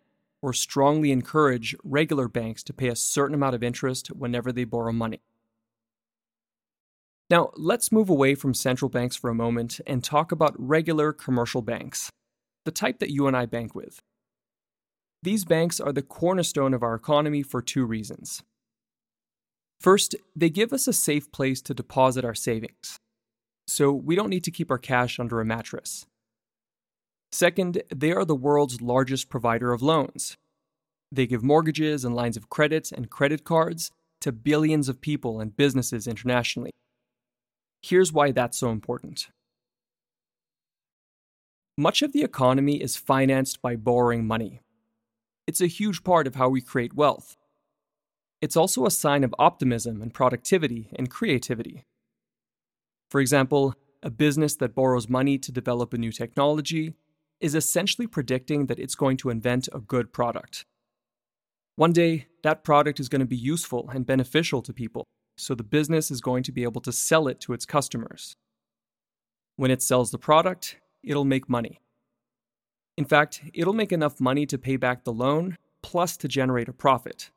or 0.44 0.52
strongly 0.52 1.10
encourage 1.10 1.74
regular 1.82 2.28
banks 2.28 2.62
to 2.62 2.74
pay 2.74 2.88
a 2.88 2.94
certain 2.94 3.34
amount 3.34 3.54
of 3.54 3.62
interest 3.62 4.08
whenever 4.08 4.52
they 4.52 4.64
borrow 4.64 4.92
money. 4.92 5.22
Now, 7.30 7.50
let's 7.56 7.90
move 7.90 8.10
away 8.10 8.34
from 8.34 8.52
central 8.52 8.90
banks 8.90 9.16
for 9.16 9.30
a 9.30 9.34
moment 9.34 9.80
and 9.86 10.04
talk 10.04 10.32
about 10.32 10.54
regular 10.58 11.14
commercial 11.14 11.62
banks 11.62 12.10
the 12.66 12.70
type 12.70 12.98
that 12.98 13.10
you 13.10 13.26
and 13.26 13.34
I 13.34 13.46
bank 13.46 13.74
with. 13.74 14.00
These 15.22 15.46
banks 15.46 15.80
are 15.80 15.92
the 15.92 16.02
cornerstone 16.02 16.74
of 16.74 16.82
our 16.82 16.94
economy 16.94 17.42
for 17.42 17.62
two 17.62 17.86
reasons. 17.86 18.42
First, 19.80 20.14
they 20.36 20.50
give 20.50 20.74
us 20.74 20.86
a 20.86 20.92
safe 20.92 21.32
place 21.32 21.62
to 21.62 21.72
deposit 21.72 22.22
our 22.22 22.34
savings, 22.34 22.98
so 23.66 23.92
we 23.92 24.14
don't 24.14 24.30
need 24.30 24.44
to 24.44 24.50
keep 24.50 24.70
our 24.70 24.78
cash 24.78 25.18
under 25.18 25.40
a 25.40 25.44
mattress. 25.46 26.04
Second, 27.34 27.82
they 27.92 28.12
are 28.12 28.24
the 28.24 28.36
world's 28.36 28.80
largest 28.80 29.28
provider 29.28 29.72
of 29.72 29.82
loans. 29.82 30.36
They 31.10 31.26
give 31.26 31.42
mortgages 31.42 32.04
and 32.04 32.14
lines 32.14 32.36
of 32.36 32.48
credit 32.48 32.92
and 32.92 33.10
credit 33.10 33.42
cards 33.42 33.90
to 34.20 34.30
billions 34.30 34.88
of 34.88 35.00
people 35.00 35.40
and 35.40 35.56
businesses 35.56 36.06
internationally. 36.06 36.70
Here's 37.82 38.12
why 38.12 38.30
that's 38.30 38.56
so 38.56 38.70
important. 38.70 39.30
Much 41.76 42.02
of 42.02 42.12
the 42.12 42.22
economy 42.22 42.80
is 42.80 42.94
financed 42.96 43.60
by 43.60 43.74
borrowing 43.74 44.24
money. 44.24 44.60
It's 45.48 45.60
a 45.60 45.66
huge 45.66 46.04
part 46.04 46.28
of 46.28 46.36
how 46.36 46.48
we 46.48 46.60
create 46.60 46.94
wealth. 46.94 47.36
It's 48.40 48.56
also 48.56 48.86
a 48.86 48.92
sign 48.92 49.24
of 49.24 49.34
optimism 49.40 50.00
and 50.00 50.14
productivity 50.14 50.88
and 50.94 51.10
creativity. 51.10 51.82
For 53.10 53.20
example, 53.20 53.74
a 54.04 54.10
business 54.10 54.54
that 54.54 54.76
borrows 54.76 55.08
money 55.08 55.36
to 55.38 55.50
develop 55.50 55.92
a 55.92 55.98
new 55.98 56.12
technology 56.12 56.94
is 57.44 57.54
essentially 57.54 58.06
predicting 58.06 58.66
that 58.66 58.78
it's 58.78 58.94
going 58.94 59.18
to 59.18 59.28
invent 59.28 59.68
a 59.74 59.78
good 59.78 60.14
product. 60.14 60.64
One 61.76 61.92
day, 61.92 62.28
that 62.42 62.64
product 62.64 62.98
is 62.98 63.10
going 63.10 63.20
to 63.20 63.26
be 63.26 63.36
useful 63.36 63.90
and 63.92 64.06
beneficial 64.06 64.62
to 64.62 64.72
people, 64.72 65.04
so 65.36 65.54
the 65.54 65.62
business 65.62 66.10
is 66.10 66.22
going 66.22 66.42
to 66.44 66.52
be 66.52 66.62
able 66.62 66.80
to 66.80 66.90
sell 66.90 67.28
it 67.28 67.40
to 67.40 67.52
its 67.52 67.66
customers. 67.66 68.34
When 69.56 69.70
it 69.70 69.82
sells 69.82 70.10
the 70.10 70.18
product, 70.18 70.78
it'll 71.02 71.26
make 71.26 71.46
money. 71.46 71.80
In 72.96 73.04
fact, 73.04 73.42
it'll 73.52 73.74
make 73.74 73.92
enough 73.92 74.20
money 74.20 74.46
to 74.46 74.56
pay 74.56 74.76
back 74.76 75.04
the 75.04 75.12
loan, 75.12 75.58
plus 75.82 76.16
to 76.16 76.28
generate 76.28 76.70
a 76.70 76.72
profit. 76.72 77.30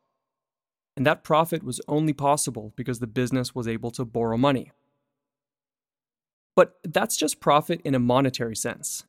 And 0.95 1.05
that 1.05 1.25
profit 1.25 1.63
was 1.63 1.81
only 1.89 2.13
possible 2.13 2.71
because 2.77 2.99
the 2.99 3.07
business 3.07 3.53
was 3.53 3.67
able 3.67 3.91
to 3.91 4.05
borrow 4.05 4.37
money. 4.37 4.71
But 6.55 6.77
that's 6.85 7.17
just 7.17 7.41
profit 7.41 7.81
in 7.83 7.93
a 7.93 7.99
monetary 7.99 8.55
sense. 8.55 9.03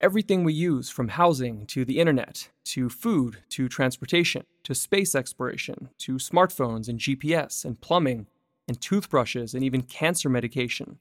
Everything 0.00 0.44
we 0.44 0.52
use, 0.52 0.90
from 0.90 1.08
housing 1.08 1.66
to 1.66 1.84
the 1.84 1.98
internet, 1.98 2.50
to 2.64 2.88
food, 2.88 3.38
to 3.50 3.68
transportation, 3.68 4.44
to 4.64 4.74
space 4.74 5.14
exploration, 5.14 5.88
to 5.98 6.14
smartphones 6.14 6.88
and 6.88 6.98
GPS 6.98 7.64
and 7.64 7.80
plumbing, 7.80 8.26
and 8.66 8.80
toothbrushes 8.80 9.54
and 9.54 9.62
even 9.62 9.82
cancer 9.82 10.28
medication, 10.28 10.98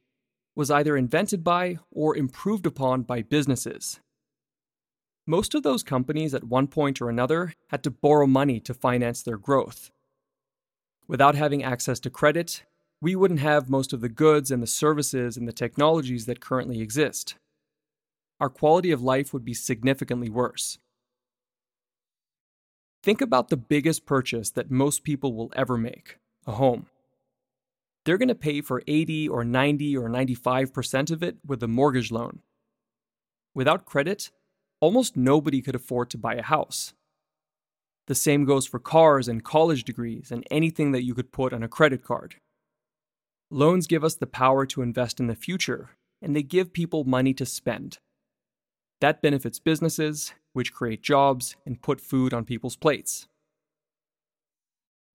was 0.56 0.70
either 0.70 0.96
invented 0.96 1.44
by 1.44 1.80
or 1.92 2.16
improved 2.16 2.66
upon 2.66 3.02
by 3.02 3.22
businesses. 3.22 4.00
Most 5.26 5.56
of 5.56 5.64
those 5.64 5.84
companies 5.84 6.34
at 6.34 6.44
one 6.44 6.68
point 6.68 7.02
or 7.02 7.10
another 7.10 7.56
had 7.70 7.84
to 7.84 7.92
borrow 7.92 8.28
money 8.28 8.60
to 8.60 8.74
finance 8.74 9.24
their 9.24 9.38
growth. 9.38 9.90
Without 11.08 11.36
having 11.36 11.64
access 11.64 12.00
to 12.02 12.10
credit, 12.10 12.64
we 13.02 13.16
wouldn't 13.16 13.40
have 13.40 13.70
most 13.70 13.92
of 13.92 14.02
the 14.02 14.10
goods 14.10 14.52
and 14.52 14.62
the 14.62 14.68
services 14.68 15.36
and 15.36 15.48
the 15.48 15.54
technologies 15.54 16.26
that 16.26 16.40
currently 16.40 16.80
exist. 16.80 17.36
Our 18.40 18.50
quality 18.50 18.92
of 18.92 19.02
life 19.02 19.34
would 19.34 19.46
be 19.46 19.54
significantly 19.54 20.30
worse. 20.30 20.80
Think 23.04 23.22
about 23.22 23.50
the 23.50 23.58
biggest 23.58 24.06
purchase 24.06 24.50
that 24.52 24.72
most 24.72 25.04
people 25.04 25.34
will 25.34 25.52
ever 25.56 25.78
make 25.78 26.18
a 26.46 26.54
home 26.54 26.88
they're 28.06 28.18
going 28.18 28.30
to 28.30 28.36
pay 28.36 28.62
for 28.62 28.84
80 28.88 29.30
or 29.30 29.44
90 29.44 29.98
or 29.98 30.10
95% 30.10 31.12
of 31.12 31.24
it 31.24 31.38
with 31.46 31.64
a 31.64 31.68
mortgage 31.68 32.12
loan. 32.12 32.40
Without 33.54 33.86
credit, 33.86 34.32
almost 34.80 35.16
nobody 35.16 35.62
could 35.62 35.76
afford 35.76 36.10
to 36.10 36.18
buy 36.18 36.36
a 36.36 36.44
house. 36.44 36.94
The 38.08 38.16
same 38.16 38.44
goes 38.44 38.68
for 38.68 38.80
cars 38.80 39.28
and 39.28 39.44
college 39.44 39.86
degrees 39.86 40.32
and 40.32 40.46
anything 40.52 40.92
that 40.92 41.06
you 41.06 41.14
could 41.14 41.32
put 41.32 41.54
on 41.54 41.64
a 41.64 41.70
credit 41.70 42.04
card. 42.04 42.36
Loans 43.50 43.88
give 43.88 44.04
us 44.04 44.16
the 44.16 44.28
power 44.28 44.66
to 44.66 44.82
invest 44.82 45.20
in 45.20 45.28
the 45.28 45.36
future, 45.36 45.92
and 46.22 46.36
they 46.36 46.44
give 46.44 46.74
people 46.74 47.06
money 47.06 47.34
to 47.36 47.46
spend. 47.46 48.00
That 49.04 49.22
benefits 49.22 49.60
businesses, 49.60 50.34
which 50.54 50.72
create 50.72 51.04
jobs 51.04 51.58
and 51.66 51.82
put 51.82 52.00
food 52.00 52.34
on 52.34 52.46
people's 52.46 52.78
plates. 52.78 53.28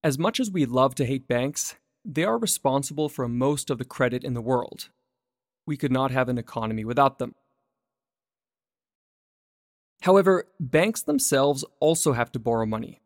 As 0.04 0.18
much 0.18 0.38
as 0.38 0.50
we 0.50 0.66
love 0.66 0.94
to 0.96 1.06
hate 1.06 1.26
banks, 1.26 1.74
they 2.04 2.22
are 2.22 2.36
responsible 2.36 3.08
for 3.08 3.26
most 3.28 3.70
of 3.70 3.78
the 3.78 3.86
credit 3.86 4.24
in 4.24 4.34
the 4.34 4.42
world. 4.42 4.90
We 5.66 5.78
could 5.78 5.90
not 5.90 6.10
have 6.10 6.28
an 6.28 6.36
economy 6.36 6.84
without 6.84 7.18
them. 7.18 7.34
However, 10.02 10.44
banks 10.60 11.00
themselves 11.00 11.64
also 11.80 12.12
have 12.12 12.30
to 12.32 12.38
borrow 12.38 12.66
money. 12.66 13.00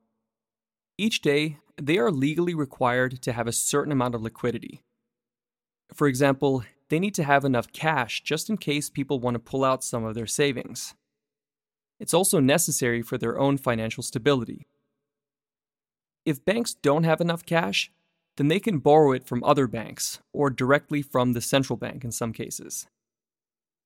Each 0.99 1.23
day, 1.23 1.59
they 1.81 1.99
are 1.99 2.11
legally 2.11 2.57
required 2.57 3.23
to 3.23 3.33
have 3.33 3.47
a 3.47 3.53
certain 3.53 3.93
amount 3.93 4.17
of 4.17 4.23
liquidity. 4.23 4.83
For 5.95 6.09
example, 6.09 6.65
they 6.93 7.01
need 7.01 7.15
to 7.15 7.25
have 7.25 7.47
enough 7.47 7.73
cash 7.73 8.23
just 8.23 8.51
in 8.51 8.59
case 8.59 8.91
people 8.91 9.19
want 9.19 9.35
to 9.35 9.39
pull 9.39 9.65
out 9.65 9.83
some 9.83 10.05
of 10.05 10.15
their 10.15 10.27
savings. 10.27 10.95
It's 11.99 12.13
also 12.13 12.39
necessary 12.39 13.01
for 13.01 13.17
their 13.17 13.39
own 13.39 13.57
financial 13.57 14.03
stability. 14.03 14.67
If 16.27 16.45
banks 16.45 16.75
don't 16.75 17.05
have 17.05 17.23
enough 17.23 17.47
cash, 17.47 17.91
then 18.37 18.49
they 18.49 18.61
can 18.61 18.79
borrow 18.79 19.13
it 19.13 19.27
from 19.27 19.43
other 19.43 19.67
banks 19.67 20.21
or 20.35 20.51
directly 20.51 21.01
from 21.01 21.33
the 21.33 21.41
central 21.41 21.79
bank 21.79 22.05
in 22.05 22.13
some 22.13 22.35
cases. 22.35 22.87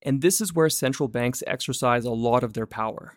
And 0.02 0.20
this 0.20 0.40
is 0.40 0.52
where 0.52 0.68
central 0.68 1.08
banks 1.08 1.44
exercise 1.46 2.04
a 2.04 2.10
lot 2.10 2.42
of 2.42 2.54
their 2.54 2.66
power. 2.66 3.14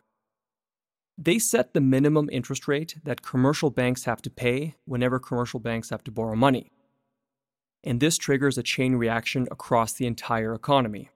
They 1.18 1.40
set 1.40 1.74
the 1.74 1.82
minimum 1.82 2.30
interest 2.32 2.68
rate 2.68 2.98
that 3.06 3.24
commercial 3.24 3.72
banks 3.72 4.04
have 4.04 4.22
to 4.22 4.30
pay 4.30 4.76
whenever 4.86 5.18
commercial 5.18 5.60
banks 5.60 5.90
have 5.90 6.04
to 6.04 6.12
borrow 6.12 6.36
money. 6.36 6.70
And 7.84 8.00
this 8.00 8.18
triggers 8.18 8.58
a 8.58 8.64
chain 8.64 8.96
reaction 8.96 9.48
across 9.52 9.94
the 9.94 10.06
entire 10.06 10.54
economy. 10.54 11.10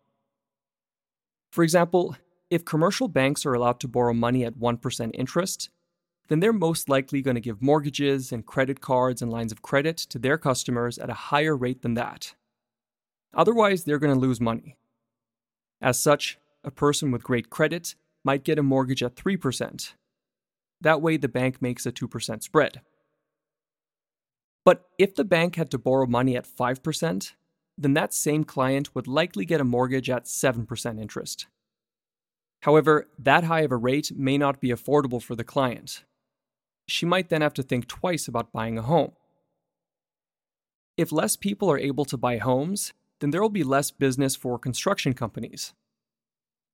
For 1.51 1.63
example, 1.63 2.15
if 2.49 2.65
commercial 2.65 3.07
banks 3.07 3.45
are 3.45 3.53
allowed 3.53 3.79
to 3.81 3.87
borrow 3.87 4.13
money 4.13 4.45
at 4.45 4.59
1% 4.59 5.11
interest, 5.13 5.69
then 6.29 6.39
they're 6.39 6.53
most 6.53 6.87
likely 6.87 7.21
going 7.21 7.35
to 7.35 7.41
give 7.41 7.61
mortgages 7.61 8.31
and 8.31 8.45
credit 8.45 8.79
cards 8.79 9.21
and 9.21 9.31
lines 9.31 9.51
of 9.51 9.61
credit 9.61 9.97
to 9.97 10.17
their 10.17 10.37
customers 10.37 10.97
at 10.97 11.09
a 11.09 11.13
higher 11.13 11.55
rate 11.55 11.81
than 11.81 11.95
that. 11.95 12.35
Otherwise, 13.33 13.83
they're 13.83 13.99
going 13.99 14.13
to 14.13 14.19
lose 14.19 14.39
money. 14.39 14.77
As 15.81 15.99
such, 15.99 16.37
a 16.63 16.71
person 16.71 17.11
with 17.11 17.23
great 17.23 17.49
credit 17.49 17.95
might 18.23 18.43
get 18.43 18.59
a 18.59 18.63
mortgage 18.63 19.03
at 19.03 19.15
3%. 19.15 19.93
That 20.79 21.01
way, 21.01 21.17
the 21.17 21.27
bank 21.27 21.61
makes 21.61 21.85
a 21.85 21.91
2% 21.91 22.41
spread. 22.41 22.81
But 24.65 24.85
if 24.97 25.15
the 25.15 25.25
bank 25.25 25.55
had 25.55 25.69
to 25.71 25.77
borrow 25.77 26.05
money 26.05 26.35
at 26.37 26.47
5%, 26.47 27.31
then 27.77 27.93
that 27.93 28.13
same 28.13 28.43
client 28.43 28.95
would 28.95 29.07
likely 29.07 29.45
get 29.45 29.61
a 29.61 29.65
mortgage 29.65 30.09
at 30.09 30.25
7% 30.25 31.01
interest. 31.01 31.47
However, 32.61 33.09
that 33.19 33.43
high 33.43 33.61
of 33.61 33.71
a 33.71 33.77
rate 33.77 34.11
may 34.15 34.37
not 34.37 34.61
be 34.61 34.69
affordable 34.69 35.21
for 35.21 35.35
the 35.35 35.43
client. 35.43 36.05
She 36.87 37.05
might 37.05 37.29
then 37.29 37.41
have 37.41 37.53
to 37.55 37.63
think 37.63 37.87
twice 37.87 38.27
about 38.27 38.53
buying 38.53 38.77
a 38.77 38.83
home. 38.83 39.11
If 40.95 41.11
less 41.11 41.35
people 41.35 41.69
are 41.71 41.79
able 41.79 42.05
to 42.05 42.17
buy 42.17 42.37
homes, 42.37 42.93
then 43.19 43.31
there 43.31 43.41
will 43.41 43.49
be 43.49 43.63
less 43.63 43.91
business 43.91 44.35
for 44.35 44.59
construction 44.59 45.13
companies. 45.13 45.73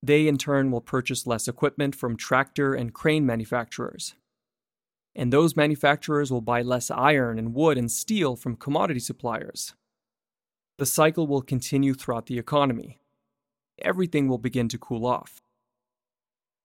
They, 0.02 0.28
in 0.28 0.38
turn, 0.38 0.70
will 0.70 0.80
purchase 0.80 1.26
less 1.26 1.48
equipment 1.48 1.94
from 1.94 2.16
tractor 2.16 2.74
and 2.74 2.94
crane 2.94 3.26
manufacturers. 3.26 4.14
And 5.14 5.32
those 5.32 5.56
manufacturers 5.56 6.30
will 6.30 6.40
buy 6.40 6.62
less 6.62 6.90
iron 6.90 7.38
and 7.38 7.54
wood 7.54 7.76
and 7.76 7.90
steel 7.90 8.36
from 8.36 8.56
commodity 8.56 9.00
suppliers. 9.00 9.74
The 10.78 10.86
cycle 10.86 11.26
will 11.26 11.42
continue 11.42 11.94
throughout 11.94 12.26
the 12.26 12.38
economy. 12.38 13.00
Everything 13.82 14.28
will 14.28 14.38
begin 14.38 14.68
to 14.68 14.78
cool 14.78 15.04
off. 15.04 15.42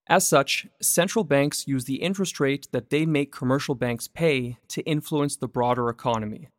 As 0.08 0.28
such, 0.28 0.68
central 0.82 1.24
banks 1.24 1.68
use 1.68 1.86
the 1.86 1.96
interest 1.96 2.40
rate 2.40 2.68
that 2.72 2.92
they 2.92 3.06
make 3.06 3.32
commercial 3.32 3.74
banks 3.74 4.08
pay 4.08 4.58
to 4.68 4.84
influence 4.84 5.36
the 5.36 5.48
broader 5.48 5.90
economy. 5.90 6.50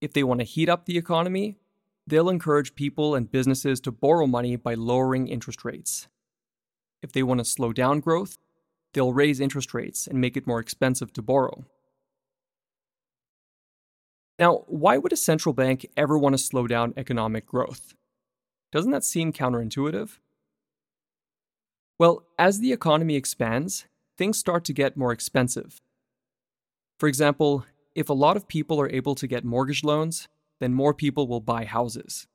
If 0.00 0.12
they 0.12 0.22
want 0.22 0.40
to 0.40 0.46
heat 0.46 0.68
up 0.68 0.86
the 0.86 0.96
economy, 0.96 1.56
they'll 2.06 2.28
encourage 2.28 2.74
people 2.74 3.14
and 3.14 3.30
businesses 3.30 3.80
to 3.80 3.90
borrow 3.90 4.26
money 4.26 4.54
by 4.54 4.74
lowering 4.74 5.26
interest 5.26 5.64
rates. 5.64 6.06
If 7.02 7.12
they 7.12 7.22
want 7.22 7.38
to 7.38 7.44
slow 7.44 7.72
down 7.72 8.00
growth, 8.00 8.36
they'll 8.94 9.12
raise 9.12 9.40
interest 9.40 9.74
rates 9.74 10.06
and 10.06 10.20
make 10.20 10.36
it 10.36 10.46
more 10.46 10.60
expensive 10.60 11.12
to 11.12 11.22
borrow. 11.22 11.64
Now, 14.38 14.64
why 14.66 14.98
would 14.98 15.12
a 15.12 15.16
central 15.16 15.52
bank 15.52 15.86
ever 15.96 16.18
want 16.18 16.32
to 16.34 16.38
slow 16.38 16.66
down 16.66 16.94
economic 16.96 17.46
growth? 17.46 17.94
Doesn't 18.72 18.90
that 18.90 19.04
seem 19.04 19.32
counterintuitive? 19.32 20.18
Well, 21.98 22.24
as 22.38 22.58
the 22.58 22.72
economy 22.72 23.14
expands, 23.14 23.86
things 24.18 24.38
start 24.38 24.64
to 24.64 24.72
get 24.72 24.96
more 24.96 25.12
expensive. 25.12 25.80
For 26.98 27.08
example, 27.08 27.66
if 27.94 28.08
a 28.08 28.14
lot 28.14 28.36
of 28.36 28.48
people 28.48 28.80
are 28.80 28.90
able 28.90 29.14
to 29.14 29.28
get 29.28 29.44
mortgage 29.44 29.84
loans, 29.84 30.26
then 30.58 30.74
more 30.74 30.94
people 30.94 31.28
will 31.28 31.40
buy 31.40 31.64
houses. 31.64 32.26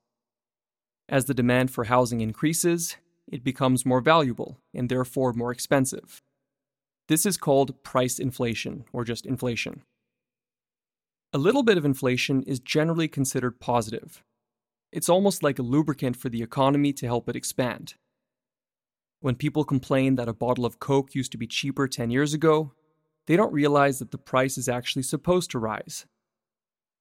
As 1.10 1.26
the 1.26 1.34
demand 1.34 1.72
for 1.72 1.86
housing 1.86 2.22
increases, 2.22 2.96
it 3.28 3.44
becomes 3.44 3.86
more 3.86 4.00
valuable 4.00 4.60
and 4.74 4.88
therefore 4.88 5.34
more 5.34 5.52
expensive. 5.52 6.22
This 7.10 7.26
is 7.26 7.36
called 7.36 7.84
price 7.84 8.20
inflation, 8.20 8.86
or 8.94 9.04
just 9.04 9.26
inflation. 9.26 9.82
A 11.34 11.38
little 11.38 11.64
bit 11.64 11.78
of 11.78 11.84
inflation 11.84 12.42
is 12.44 12.62
generally 12.62 13.10
considered 13.10 13.60
positive. 13.60 14.24
It's 14.94 15.10
almost 15.10 15.44
like 15.44 15.60
a 15.60 15.64
lubricant 15.64 16.16
for 16.16 16.30
the 16.30 16.42
economy 16.42 16.94
to 16.94 17.06
help 17.06 17.28
it 17.28 17.36
expand. 17.36 17.96
When 19.20 19.36
people 19.36 19.66
complain 19.66 20.16
that 20.16 20.30
a 20.30 20.34
bottle 20.34 20.66
of 20.66 20.80
Coke 20.80 21.14
used 21.14 21.34
to 21.34 21.38
be 21.38 21.46
cheaper 21.46 21.90
10 21.90 22.10
years 22.10 22.34
ago, 22.34 22.72
they 23.28 23.36
don't 23.36 23.52
realize 23.52 24.00
that 24.00 24.12
the 24.12 24.18
price 24.18 24.58
is 24.58 24.70
actually 24.70 25.04
supposed 25.04 25.52
to 25.52 25.60
rise 25.60 26.06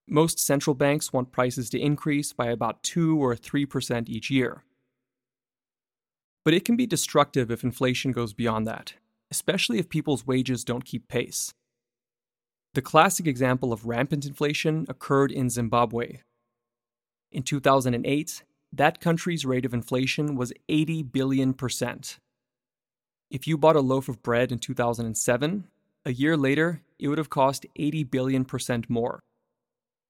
most 0.09 0.39
central 0.39 0.75
banks 0.75 1.13
want 1.13 1.33
prices 1.33 1.69
to 1.71 1.81
increase 1.81 2.33
by 2.33 2.47
about 2.47 2.83
2 2.83 3.23
or 3.23 3.35
3% 3.35 4.09
each 4.09 4.31
year. 4.31 4.65
But 6.45 6.55
it 6.55 6.65
can 6.65 6.77
be 6.77 6.87
destructive 6.87 7.51
if 7.51 7.63
inflation 7.63 8.13
goes 8.13 8.33
beyond 8.33 8.67
that, 8.67 8.95
especially 9.31 9.79
if 9.79 9.89
people's 9.89 10.27
wages 10.27 10.65
don't 10.65 10.85
keep 10.85 11.09
pace. 11.09 11.53
The 12.75 12.83
classic 12.83 13.27
example 13.27 13.73
of 13.73 13.87
rampant 13.87 14.27
inflation 14.27 14.87
occurred 14.89 15.33
in 15.33 15.51
Zimbabwe. 15.51 16.21
In 17.33 17.43
2008, 17.43 18.43
that 18.73 19.01
country's 19.01 19.45
rate 19.45 19.65
of 19.65 19.75
inflation 19.75 20.37
was 20.37 20.53
80 20.69 21.03
billion 21.05 21.55
percent. 21.55 22.19
If 23.31 23.47
you 23.47 23.59
bought 23.59 23.77
a 23.77 23.81
loaf 23.81 24.09
of 24.09 24.23
bread 24.23 24.53
in 24.53 24.59
2007, 24.59 25.65
a 26.05 26.13
year 26.13 26.37
later, 26.37 26.83
it 26.99 27.09
would 27.09 27.19
have 27.19 27.31
cost 27.31 27.67
80 27.77 28.05
billion 28.05 28.45
percent 28.45 28.89
more. 28.89 29.21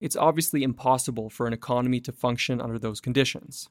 It's 0.01 0.17
obviously 0.17 0.63
impossible 0.63 1.29
for 1.29 1.47
an 1.47 1.53
economy 1.53 2.01
to 2.01 2.13
function 2.13 2.61
under 2.61 2.79
those 2.79 3.01
conditions. 3.01 3.69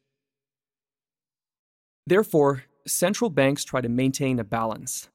Therefore, 2.05 2.63
central 2.85 3.29
banks 3.29 3.63
try 3.63 3.81
to 3.81 3.89
maintain 3.89 4.39
a 4.39 4.43
balance. 4.43 5.09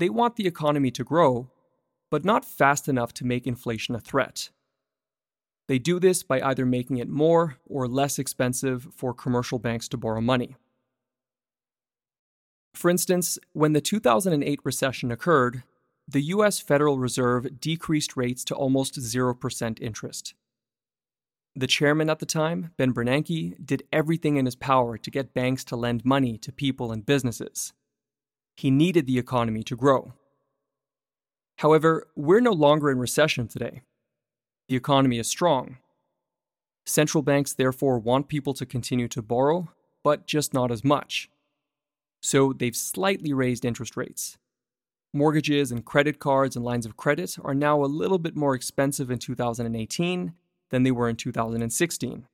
They 0.00 0.08
want 0.08 0.36
the 0.36 0.46
economy 0.46 0.90
to 0.92 1.04
grow, 1.04 1.50
but 2.10 2.24
not 2.24 2.42
fast 2.42 2.88
enough 2.88 3.12
to 3.14 3.26
make 3.26 3.46
inflation 3.46 3.94
a 3.94 4.00
threat. 4.00 4.48
They 5.68 5.78
do 5.78 6.00
this 6.00 6.22
by 6.22 6.40
either 6.40 6.64
making 6.64 6.96
it 6.96 7.08
more 7.10 7.58
or 7.66 7.86
less 7.86 8.18
expensive 8.18 8.88
for 8.96 9.12
commercial 9.12 9.58
banks 9.58 9.88
to 9.88 9.98
borrow 9.98 10.22
money. 10.22 10.56
For 12.72 12.90
instance, 12.90 13.38
when 13.52 13.74
the 13.74 13.82
2008 13.82 14.60
recession 14.64 15.12
occurred, 15.12 15.64
the 16.08 16.22
US 16.34 16.60
Federal 16.60 16.98
Reserve 16.98 17.60
decreased 17.60 18.16
rates 18.16 18.42
to 18.46 18.54
almost 18.54 18.98
0% 18.98 19.82
interest. 19.82 20.32
The 21.54 21.66
chairman 21.66 22.08
at 22.08 22.20
the 22.20 22.26
time, 22.26 22.70
Ben 22.78 22.94
Bernanke, 22.94 23.54
did 23.62 23.82
everything 23.92 24.36
in 24.36 24.46
his 24.46 24.56
power 24.56 24.96
to 24.96 25.10
get 25.10 25.34
banks 25.34 25.62
to 25.64 25.76
lend 25.76 26.06
money 26.06 26.38
to 26.38 26.52
people 26.52 26.90
and 26.90 27.04
businesses. 27.04 27.74
He 28.60 28.70
needed 28.70 29.06
the 29.06 29.18
economy 29.18 29.62
to 29.62 29.74
grow. 29.74 30.12
However, 31.60 32.06
we're 32.14 32.42
no 32.42 32.52
longer 32.52 32.90
in 32.90 32.98
recession 32.98 33.48
today. 33.48 33.80
The 34.68 34.76
economy 34.76 35.18
is 35.18 35.28
strong. 35.28 35.78
Central 36.84 37.22
banks 37.22 37.54
therefore 37.54 37.98
want 37.98 38.28
people 38.28 38.52
to 38.52 38.66
continue 38.66 39.08
to 39.08 39.22
borrow, 39.22 39.70
but 40.04 40.26
just 40.26 40.52
not 40.52 40.70
as 40.70 40.84
much. 40.84 41.30
So 42.20 42.52
they've 42.52 42.76
slightly 42.76 43.32
raised 43.32 43.64
interest 43.64 43.96
rates. 43.96 44.36
Mortgages 45.14 45.72
and 45.72 45.82
credit 45.82 46.18
cards 46.18 46.54
and 46.54 46.62
lines 46.62 46.84
of 46.84 46.98
credit 46.98 47.38
are 47.42 47.54
now 47.54 47.82
a 47.82 47.86
little 47.86 48.18
bit 48.18 48.36
more 48.36 48.54
expensive 48.54 49.10
in 49.10 49.18
2018 49.18 50.34
than 50.68 50.82
they 50.82 50.90
were 50.90 51.08
in 51.08 51.16
2016. 51.16 52.26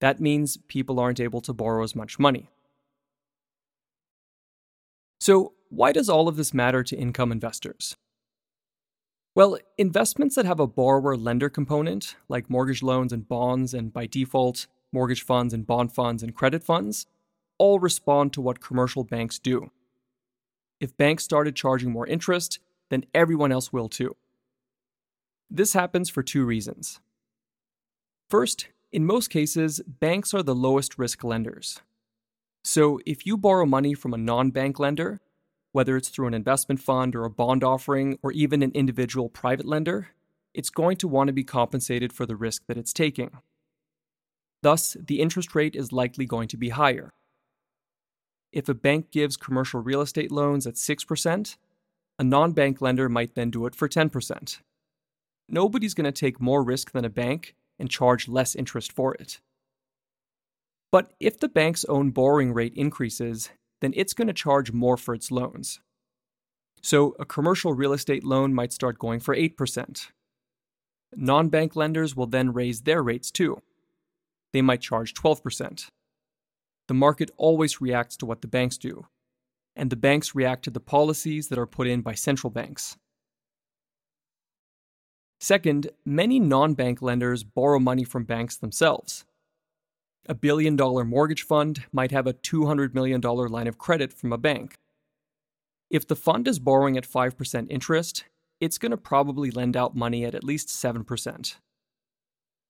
That 0.00 0.20
means 0.20 0.56
people 0.68 1.00
aren't 1.00 1.18
able 1.18 1.40
to 1.40 1.52
borrow 1.52 1.82
as 1.82 1.96
much 1.96 2.20
money. 2.20 2.48
So, 5.26 5.54
why 5.70 5.90
does 5.90 6.08
all 6.08 6.28
of 6.28 6.36
this 6.36 6.54
matter 6.54 6.84
to 6.84 6.96
income 6.96 7.32
investors? 7.32 7.96
Well, 9.34 9.58
investments 9.76 10.36
that 10.36 10.46
have 10.46 10.60
a 10.60 10.68
borrower 10.68 11.16
lender 11.16 11.48
component, 11.48 12.14
like 12.28 12.48
mortgage 12.48 12.80
loans 12.80 13.12
and 13.12 13.26
bonds, 13.26 13.74
and 13.74 13.92
by 13.92 14.06
default, 14.06 14.68
mortgage 14.92 15.24
funds 15.24 15.52
and 15.52 15.66
bond 15.66 15.92
funds 15.92 16.22
and 16.22 16.32
credit 16.32 16.62
funds, 16.62 17.08
all 17.58 17.80
respond 17.80 18.34
to 18.34 18.40
what 18.40 18.60
commercial 18.60 19.02
banks 19.02 19.40
do. 19.40 19.72
If 20.78 20.96
banks 20.96 21.24
started 21.24 21.56
charging 21.56 21.90
more 21.90 22.06
interest, 22.06 22.60
then 22.88 23.04
everyone 23.12 23.50
else 23.50 23.72
will 23.72 23.88
too. 23.88 24.14
This 25.50 25.72
happens 25.72 26.08
for 26.08 26.22
two 26.22 26.44
reasons. 26.44 27.00
First, 28.30 28.68
in 28.92 29.04
most 29.04 29.30
cases, 29.30 29.80
banks 29.88 30.32
are 30.32 30.44
the 30.44 30.54
lowest 30.54 30.98
risk 31.00 31.24
lenders. 31.24 31.80
So, 32.66 32.98
if 33.06 33.24
you 33.24 33.36
borrow 33.36 33.64
money 33.64 33.94
from 33.94 34.12
a 34.12 34.18
non 34.18 34.50
bank 34.50 34.80
lender, 34.80 35.20
whether 35.70 35.96
it's 35.96 36.08
through 36.08 36.26
an 36.26 36.34
investment 36.34 36.80
fund 36.80 37.14
or 37.14 37.24
a 37.24 37.30
bond 37.30 37.62
offering 37.62 38.18
or 38.24 38.32
even 38.32 38.60
an 38.60 38.72
individual 38.72 39.28
private 39.28 39.66
lender, 39.66 40.08
it's 40.52 40.68
going 40.68 40.96
to 40.96 41.06
want 41.06 41.28
to 41.28 41.32
be 41.32 41.44
compensated 41.44 42.12
for 42.12 42.26
the 42.26 42.34
risk 42.34 42.66
that 42.66 42.76
it's 42.76 42.92
taking. 42.92 43.30
Thus, 44.64 44.96
the 45.00 45.20
interest 45.20 45.54
rate 45.54 45.76
is 45.76 45.92
likely 45.92 46.26
going 46.26 46.48
to 46.48 46.56
be 46.56 46.70
higher. 46.70 47.12
If 48.50 48.68
a 48.68 48.74
bank 48.74 49.12
gives 49.12 49.36
commercial 49.36 49.80
real 49.80 50.00
estate 50.00 50.32
loans 50.32 50.66
at 50.66 50.74
6%, 50.74 51.56
a 52.18 52.24
non 52.24 52.50
bank 52.50 52.80
lender 52.80 53.08
might 53.08 53.36
then 53.36 53.52
do 53.52 53.66
it 53.66 53.76
for 53.76 53.88
10%. 53.88 54.58
Nobody's 55.48 55.94
going 55.94 56.04
to 56.04 56.10
take 56.10 56.40
more 56.40 56.64
risk 56.64 56.90
than 56.90 57.04
a 57.04 57.10
bank 57.10 57.54
and 57.78 57.88
charge 57.88 58.26
less 58.26 58.56
interest 58.56 58.90
for 58.90 59.14
it. 59.14 59.38
But 60.96 61.12
if 61.20 61.38
the 61.38 61.50
bank's 61.50 61.84
own 61.84 62.08
borrowing 62.08 62.54
rate 62.54 62.72
increases, 62.74 63.50
then 63.82 63.92
it's 63.94 64.14
going 64.14 64.28
to 64.28 64.32
charge 64.32 64.72
more 64.72 64.96
for 64.96 65.12
its 65.12 65.30
loans. 65.30 65.78
So 66.80 67.14
a 67.20 67.26
commercial 67.26 67.74
real 67.74 67.92
estate 67.92 68.24
loan 68.24 68.54
might 68.54 68.72
start 68.72 68.98
going 68.98 69.20
for 69.20 69.36
8%. 69.36 70.06
Non 71.14 71.50
bank 71.50 71.76
lenders 71.76 72.16
will 72.16 72.26
then 72.26 72.54
raise 72.54 72.80
their 72.80 73.02
rates 73.02 73.30
too. 73.30 73.60
They 74.54 74.62
might 74.62 74.80
charge 74.80 75.12
12%. 75.12 75.88
The 76.88 76.94
market 76.94 77.30
always 77.36 77.78
reacts 77.78 78.16
to 78.16 78.24
what 78.24 78.40
the 78.40 78.48
banks 78.48 78.78
do, 78.78 79.04
and 79.74 79.90
the 79.90 79.96
banks 79.96 80.34
react 80.34 80.64
to 80.64 80.70
the 80.70 80.80
policies 80.80 81.48
that 81.48 81.58
are 81.58 81.66
put 81.66 81.86
in 81.86 82.00
by 82.00 82.14
central 82.14 82.50
banks. 82.50 82.96
Second, 85.40 85.90
many 86.06 86.40
non 86.40 86.72
bank 86.72 87.02
lenders 87.02 87.44
borrow 87.44 87.78
money 87.78 88.04
from 88.04 88.24
banks 88.24 88.56
themselves. 88.56 89.26
A 90.28 90.34
billion 90.34 90.74
dollar 90.74 91.04
mortgage 91.04 91.42
fund 91.42 91.84
might 91.92 92.10
have 92.10 92.26
a 92.26 92.32
$200 92.32 92.94
million 92.94 93.20
line 93.20 93.68
of 93.68 93.78
credit 93.78 94.12
from 94.12 94.32
a 94.32 94.38
bank. 94.38 94.74
If 95.88 96.06
the 96.06 96.16
fund 96.16 96.48
is 96.48 96.58
borrowing 96.58 96.96
at 96.96 97.06
5% 97.06 97.66
interest, 97.70 98.24
it's 98.60 98.78
going 98.78 98.90
to 98.90 98.96
probably 98.96 99.52
lend 99.52 99.76
out 99.76 99.94
money 99.94 100.24
at 100.24 100.34
at 100.34 100.42
least 100.42 100.68
7%. 100.68 101.56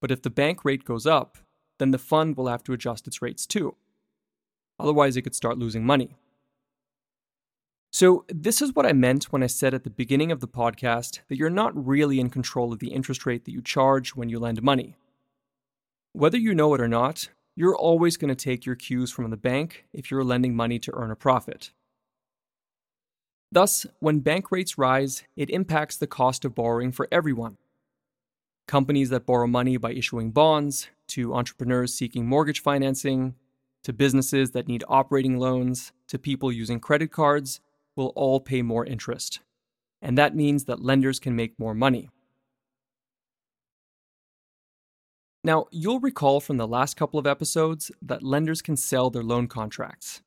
But 0.02 0.10
if 0.10 0.20
the 0.20 0.30
bank 0.30 0.64
rate 0.66 0.84
goes 0.84 1.06
up, 1.06 1.38
then 1.78 1.92
the 1.92 1.98
fund 1.98 2.36
will 2.36 2.48
have 2.48 2.62
to 2.64 2.74
adjust 2.74 3.06
its 3.06 3.22
rates 3.22 3.46
too. 3.46 3.76
Otherwise, 4.78 5.16
it 5.16 5.22
could 5.22 5.34
start 5.34 5.56
losing 5.56 5.84
money. 5.84 6.16
So, 7.90 8.26
this 8.28 8.60
is 8.60 8.74
what 8.74 8.84
I 8.84 8.92
meant 8.92 9.32
when 9.32 9.42
I 9.42 9.46
said 9.46 9.72
at 9.72 9.84
the 9.84 9.90
beginning 9.90 10.30
of 10.30 10.40
the 10.40 10.48
podcast 10.48 11.20
that 11.28 11.38
you're 11.38 11.48
not 11.48 11.72
really 11.74 12.20
in 12.20 12.28
control 12.28 12.72
of 12.72 12.78
the 12.78 12.92
interest 12.92 13.24
rate 13.24 13.46
that 13.46 13.52
you 13.52 13.62
charge 13.62 14.14
when 14.14 14.28
you 14.28 14.38
lend 14.38 14.62
money. 14.62 14.96
Whether 16.12 16.36
you 16.36 16.54
know 16.54 16.74
it 16.74 16.80
or 16.80 16.88
not, 16.88 17.30
you're 17.56 17.76
always 17.76 18.18
going 18.18 18.28
to 18.28 18.34
take 18.34 18.66
your 18.66 18.76
cues 18.76 19.10
from 19.10 19.30
the 19.30 19.36
bank 19.36 19.86
if 19.92 20.10
you're 20.10 20.22
lending 20.22 20.54
money 20.54 20.78
to 20.78 20.94
earn 20.94 21.10
a 21.10 21.16
profit. 21.16 21.72
Thus, 23.50 23.86
when 23.98 24.20
bank 24.20 24.52
rates 24.52 24.76
rise, 24.76 25.24
it 25.36 25.48
impacts 25.48 25.96
the 25.96 26.06
cost 26.06 26.44
of 26.44 26.54
borrowing 26.54 26.92
for 26.92 27.08
everyone. 27.10 27.56
Companies 28.68 29.08
that 29.10 29.24
borrow 29.24 29.46
money 29.46 29.78
by 29.78 29.92
issuing 29.92 30.32
bonds, 30.32 30.88
to 31.08 31.34
entrepreneurs 31.34 31.94
seeking 31.94 32.26
mortgage 32.26 32.60
financing, 32.60 33.34
to 33.84 33.92
businesses 33.92 34.50
that 34.50 34.68
need 34.68 34.84
operating 34.88 35.38
loans, 35.38 35.92
to 36.08 36.18
people 36.18 36.52
using 36.52 36.80
credit 36.80 37.10
cards, 37.10 37.60
will 37.94 38.12
all 38.16 38.40
pay 38.40 38.60
more 38.60 38.84
interest. 38.84 39.40
And 40.02 40.18
that 40.18 40.34
means 40.34 40.64
that 40.64 40.82
lenders 40.82 41.18
can 41.18 41.34
make 41.34 41.58
more 41.58 41.74
money. 41.74 42.10
Now, 45.46 45.66
you'll 45.70 46.00
recall 46.00 46.40
from 46.40 46.56
the 46.56 46.66
last 46.66 46.96
couple 46.96 47.20
of 47.20 47.26
episodes 47.26 47.92
that 48.02 48.24
lenders 48.24 48.60
can 48.60 48.76
sell 48.76 49.10
their 49.10 49.22
loan 49.22 49.46
contracts. 49.46 50.20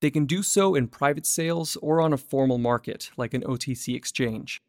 They 0.00 0.10
can 0.10 0.24
do 0.24 0.42
so 0.42 0.74
in 0.74 0.88
private 0.88 1.26
sales 1.26 1.76
or 1.82 2.00
on 2.00 2.10
a 2.10 2.16
formal 2.16 2.56
market, 2.56 3.10
like 3.18 3.34
an 3.34 3.42
OTC 3.42 3.94
exchange. 3.94 4.62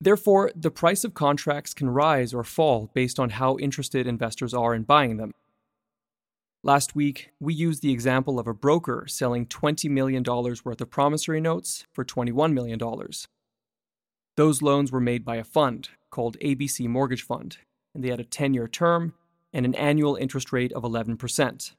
Therefore, 0.00 0.52
the 0.54 0.70
price 0.70 1.02
of 1.02 1.14
contracts 1.14 1.74
can 1.74 1.90
rise 1.90 2.32
or 2.32 2.44
fall 2.44 2.88
based 2.94 3.18
on 3.18 3.30
how 3.30 3.58
interested 3.58 4.06
investors 4.06 4.54
are 4.54 4.76
in 4.76 4.84
buying 4.84 5.16
them. 5.16 5.32
Last 6.62 6.94
week, 6.94 7.30
we 7.40 7.52
used 7.52 7.82
the 7.82 7.92
example 7.92 8.38
of 8.38 8.46
a 8.46 8.54
broker 8.54 9.06
selling 9.08 9.44
$20 9.44 9.90
million 9.90 10.22
worth 10.22 10.80
of 10.80 10.88
promissory 10.88 11.40
notes 11.40 11.84
for 11.92 12.04
$21 12.04 12.52
million. 12.52 12.78
Those 14.36 14.62
loans 14.62 14.92
were 14.92 15.00
made 15.00 15.24
by 15.24 15.34
a 15.34 15.42
fund 15.42 15.88
called 16.12 16.38
ABC 16.38 16.86
Mortgage 16.86 17.24
Fund 17.24 17.56
and 17.94 18.02
they 18.02 18.10
had 18.10 18.20
a 18.20 18.24
10 18.24 18.54
year 18.54 18.68
term 18.68 19.14
and 19.52 19.64
an 19.64 19.74
annual 19.74 20.16
interest 20.16 20.52
rate 20.52 20.72
of 20.72 20.82
11%. 20.82 21.72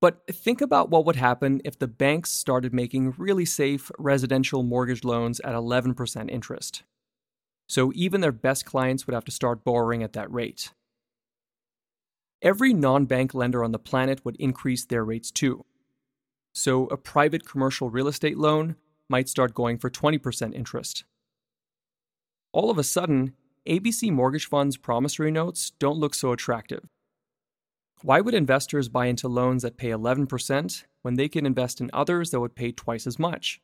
But 0.00 0.22
think 0.30 0.60
about 0.60 0.90
what 0.90 1.06
would 1.06 1.16
happen 1.16 1.60
if 1.64 1.78
the 1.78 1.88
banks 1.88 2.30
started 2.30 2.74
making 2.74 3.14
really 3.16 3.44
safe 3.44 3.90
residential 3.98 4.62
mortgage 4.62 5.04
loans 5.04 5.40
at 5.40 5.54
11% 5.54 6.30
interest. 6.30 6.82
So 7.68 7.92
even 7.94 8.20
their 8.20 8.32
best 8.32 8.66
clients 8.66 9.06
would 9.06 9.14
have 9.14 9.24
to 9.24 9.32
start 9.32 9.64
borrowing 9.64 10.02
at 10.02 10.12
that 10.12 10.30
rate. 10.30 10.72
Every 12.42 12.74
non 12.74 13.06
bank 13.06 13.32
lender 13.32 13.64
on 13.64 13.72
the 13.72 13.78
planet 13.78 14.24
would 14.24 14.36
increase 14.36 14.84
their 14.84 15.04
rates 15.04 15.30
too. 15.30 15.64
So 16.52 16.86
a 16.86 16.96
private 16.96 17.48
commercial 17.48 17.88
real 17.88 18.08
estate 18.08 18.36
loan 18.36 18.76
might 19.08 19.28
start 19.28 19.54
going 19.54 19.78
for 19.78 19.90
20% 19.90 20.54
interest. 20.54 21.04
All 22.52 22.70
of 22.70 22.78
a 22.78 22.84
sudden, 22.84 23.32
ABC 23.66 24.10
mortgage 24.10 24.46
funds' 24.46 24.76
promissory 24.76 25.30
notes 25.30 25.72
don't 25.78 25.98
look 25.98 26.14
so 26.14 26.32
attractive. 26.32 26.84
Why 28.02 28.20
would 28.20 28.34
investors 28.34 28.90
buy 28.90 29.06
into 29.06 29.26
loans 29.26 29.62
that 29.62 29.78
pay 29.78 29.88
11% 29.88 30.84
when 31.00 31.14
they 31.14 31.30
can 31.30 31.46
invest 31.46 31.80
in 31.80 31.88
others 31.94 32.30
that 32.30 32.40
would 32.40 32.54
pay 32.54 32.72
twice 32.72 33.06
as 33.06 33.18
much? 33.18 33.62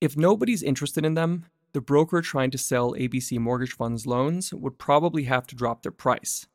If 0.00 0.16
nobody's 0.16 0.64
interested 0.64 1.04
in 1.04 1.14
them, 1.14 1.46
the 1.72 1.80
broker 1.80 2.20
trying 2.22 2.50
to 2.50 2.58
sell 2.58 2.94
ABC 2.94 3.38
mortgage 3.38 3.74
funds 3.74 4.04
loans 4.04 4.52
would 4.52 4.78
probably 4.78 5.24
have 5.24 5.46
to 5.46 5.54
drop 5.54 5.82
their 5.82 5.92
price. 5.92 6.48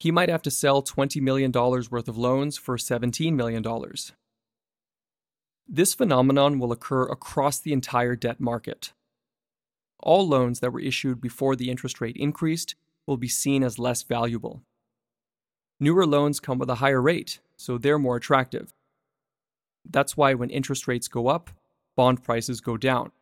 He 0.00 0.10
might 0.10 0.28
have 0.28 0.42
to 0.42 0.50
sell 0.50 0.82
$20 0.82 1.22
million 1.22 1.52
worth 1.52 2.08
of 2.08 2.18
loans 2.18 2.58
for 2.58 2.76
$17 2.76 3.34
million. 3.34 3.64
This 5.68 5.94
phenomenon 5.94 6.58
will 6.58 6.72
occur 6.72 7.04
across 7.04 7.60
the 7.60 7.72
entire 7.72 8.16
debt 8.16 8.40
market 8.40 8.92
all 10.00 10.26
loans 10.26 10.60
that 10.60 10.72
were 10.72 10.80
issued 10.80 11.20
before 11.20 11.56
the 11.56 11.70
interest 11.70 12.00
rate 12.00 12.16
increased 12.16 12.74
will 13.06 13.16
be 13.16 13.28
seen 13.28 13.62
as 13.62 13.78
less 13.78 14.02
valuable. 14.02 14.62
Newer 15.80 16.06
loans 16.06 16.40
come 16.40 16.58
with 16.58 16.70
a 16.70 16.76
higher 16.76 17.00
rate, 17.00 17.38
so 17.56 17.78
they're 17.78 17.98
more 17.98 18.16
attractive. 18.16 18.72
That's 19.88 20.16
why 20.16 20.34
when 20.34 20.50
interest 20.50 20.86
rates 20.86 21.08
go 21.08 21.28
up, 21.28 21.50
bond 21.96 22.22
prices 22.22 22.60
go 22.60 22.76
down. 22.76 23.12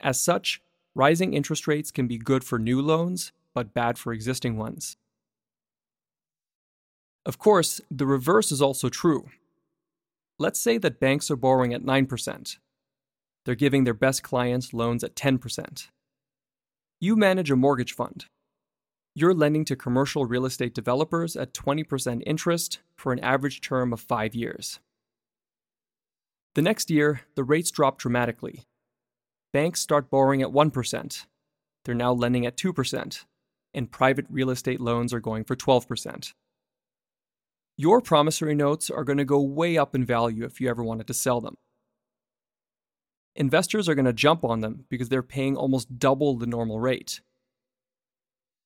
As 0.00 0.20
such, 0.20 0.60
rising 0.94 1.34
interest 1.34 1.66
rates 1.66 1.90
can 1.90 2.06
be 2.06 2.18
good 2.18 2.44
for 2.44 2.58
new 2.58 2.82
loans, 2.82 3.32
but 3.54 3.72
bad 3.72 3.98
for 3.98 4.12
existing 4.12 4.56
ones. 4.56 4.96
Of 7.24 7.38
course, 7.38 7.80
the 7.90 8.06
reverse 8.06 8.52
is 8.52 8.60
also 8.60 8.88
true. 8.88 9.30
Let's 10.38 10.60
say 10.60 10.78
that 10.78 11.00
banks 11.00 11.30
are 11.30 11.36
borrowing 11.36 11.72
at 11.72 11.82
9%, 11.82 12.58
they're 13.44 13.54
giving 13.54 13.84
their 13.84 13.94
best 13.94 14.22
clients 14.22 14.72
loans 14.72 15.04
at 15.04 15.14
10%. 15.14 15.88
You 17.00 17.16
manage 17.16 17.50
a 17.50 17.56
mortgage 17.56 17.92
fund. 17.92 18.26
You're 19.14 19.34
lending 19.34 19.64
to 19.66 19.76
commercial 19.76 20.26
real 20.26 20.46
estate 20.46 20.74
developers 20.74 21.36
at 21.36 21.52
20% 21.52 22.22
interest 22.26 22.80
for 22.96 23.12
an 23.12 23.20
average 23.20 23.60
term 23.60 23.92
of 23.92 24.00
five 24.00 24.34
years. 24.34 24.80
The 26.54 26.62
next 26.62 26.90
year, 26.90 27.22
the 27.34 27.44
rates 27.44 27.70
drop 27.70 27.98
dramatically. 27.98 28.62
Banks 29.52 29.80
start 29.80 30.10
borrowing 30.10 30.42
at 30.42 30.48
1%. 30.48 31.26
They're 31.84 31.94
now 31.94 32.12
lending 32.12 32.46
at 32.46 32.56
2%, 32.56 33.24
and 33.74 33.90
private 33.90 34.26
real 34.30 34.50
estate 34.50 34.80
loans 34.80 35.12
are 35.12 35.20
going 35.20 35.44
for 35.44 35.54
12%. 35.54 36.32
Your 37.76 38.00
promissory 38.00 38.54
notes 38.54 38.88
are 38.88 39.04
going 39.04 39.18
to 39.18 39.24
go 39.24 39.40
way 39.40 39.76
up 39.76 39.94
in 39.94 40.04
value 40.04 40.44
if 40.44 40.60
you 40.60 40.70
ever 40.70 40.82
wanted 40.82 41.06
to 41.08 41.14
sell 41.14 41.40
them 41.40 41.56
investors 43.36 43.88
are 43.88 43.94
going 43.94 44.04
to 44.04 44.12
jump 44.12 44.44
on 44.44 44.60
them 44.60 44.84
because 44.88 45.08
they're 45.08 45.22
paying 45.22 45.56
almost 45.56 45.98
double 45.98 46.36
the 46.36 46.46
normal 46.46 46.80
rate. 46.80 47.20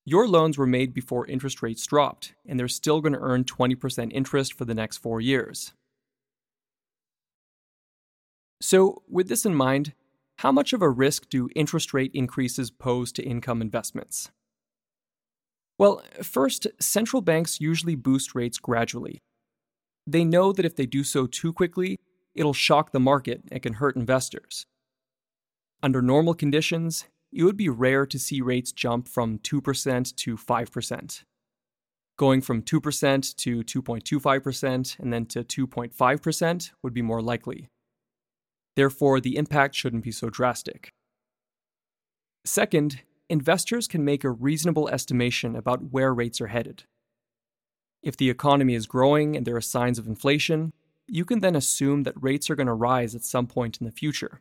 Your 0.04 0.26
loans 0.26 0.56
were 0.56 0.66
made 0.66 0.94
before 0.94 1.26
interest 1.26 1.62
rates 1.62 1.86
dropped, 1.86 2.34
and 2.46 2.58
they're 2.58 2.68
still 2.68 3.00
going 3.00 3.12
to 3.12 3.18
earn 3.18 3.44
20% 3.44 4.12
interest 4.12 4.54
for 4.54 4.64
the 4.64 4.74
next 4.74 4.98
four 4.98 5.20
years. 5.20 5.72
So, 8.60 9.02
with 9.08 9.28
this 9.28 9.44
in 9.44 9.54
mind, 9.54 9.92
how 10.38 10.50
much 10.50 10.72
of 10.72 10.82
a 10.82 10.88
risk 10.88 11.28
do 11.28 11.48
interest 11.54 11.92
rate 11.92 12.10
increases 12.14 12.70
pose 12.70 13.12
to 13.12 13.22
income 13.22 13.60
investments? 13.60 14.30
Well, 15.78 16.02
first, 16.22 16.66
central 16.80 17.22
banks 17.22 17.60
usually 17.60 17.94
boost 17.94 18.34
rates 18.34 18.58
gradually. 18.58 19.18
They 20.06 20.24
know 20.24 20.52
that 20.52 20.64
if 20.64 20.74
they 20.74 20.86
do 20.86 21.04
so 21.04 21.26
too 21.26 21.52
quickly, 21.52 21.98
it'll 22.38 22.54
shock 22.54 22.92
the 22.92 23.00
market 23.00 23.42
and 23.50 23.60
can 23.60 23.74
hurt 23.74 23.96
investors. 23.96 24.64
Under 25.82 26.00
normal 26.00 26.34
conditions, 26.34 27.04
it 27.32 27.42
would 27.42 27.56
be 27.56 27.68
rare 27.68 28.06
to 28.06 28.18
see 28.18 28.40
rates 28.40 28.72
jump 28.72 29.08
from 29.08 29.38
2% 29.38 30.16
to 30.16 30.36
5%. 30.36 31.22
Going 32.16 32.40
from 32.40 32.62
2% 32.62 33.36
to 33.36 33.62
2.25% 33.62 34.98
and 34.98 35.12
then 35.12 35.26
to 35.26 35.44
2.5% 35.44 36.70
would 36.82 36.94
be 36.94 37.02
more 37.02 37.20
likely. 37.20 37.68
Therefore, 38.76 39.20
the 39.20 39.36
impact 39.36 39.74
shouldn't 39.74 40.04
be 40.04 40.12
so 40.12 40.30
drastic. 40.30 40.90
Second, 42.44 43.02
investors 43.28 43.88
can 43.88 44.04
make 44.04 44.22
a 44.24 44.30
reasonable 44.30 44.88
estimation 44.88 45.56
about 45.56 45.92
where 45.92 46.14
rates 46.14 46.40
are 46.40 46.46
headed. 46.46 46.84
If 48.02 48.16
the 48.16 48.30
economy 48.30 48.74
is 48.74 48.86
growing 48.86 49.36
and 49.36 49.44
there 49.44 49.56
are 49.56 49.60
signs 49.60 49.98
of 49.98 50.06
inflation, 50.06 50.72
you 51.08 51.24
can 51.24 51.40
then 51.40 51.56
assume 51.56 52.02
that 52.02 52.22
rates 52.22 52.50
are 52.50 52.56
going 52.56 52.66
to 52.66 52.74
rise 52.74 53.14
at 53.14 53.24
some 53.24 53.46
point 53.46 53.78
in 53.80 53.86
the 53.86 53.92
future. 53.92 54.40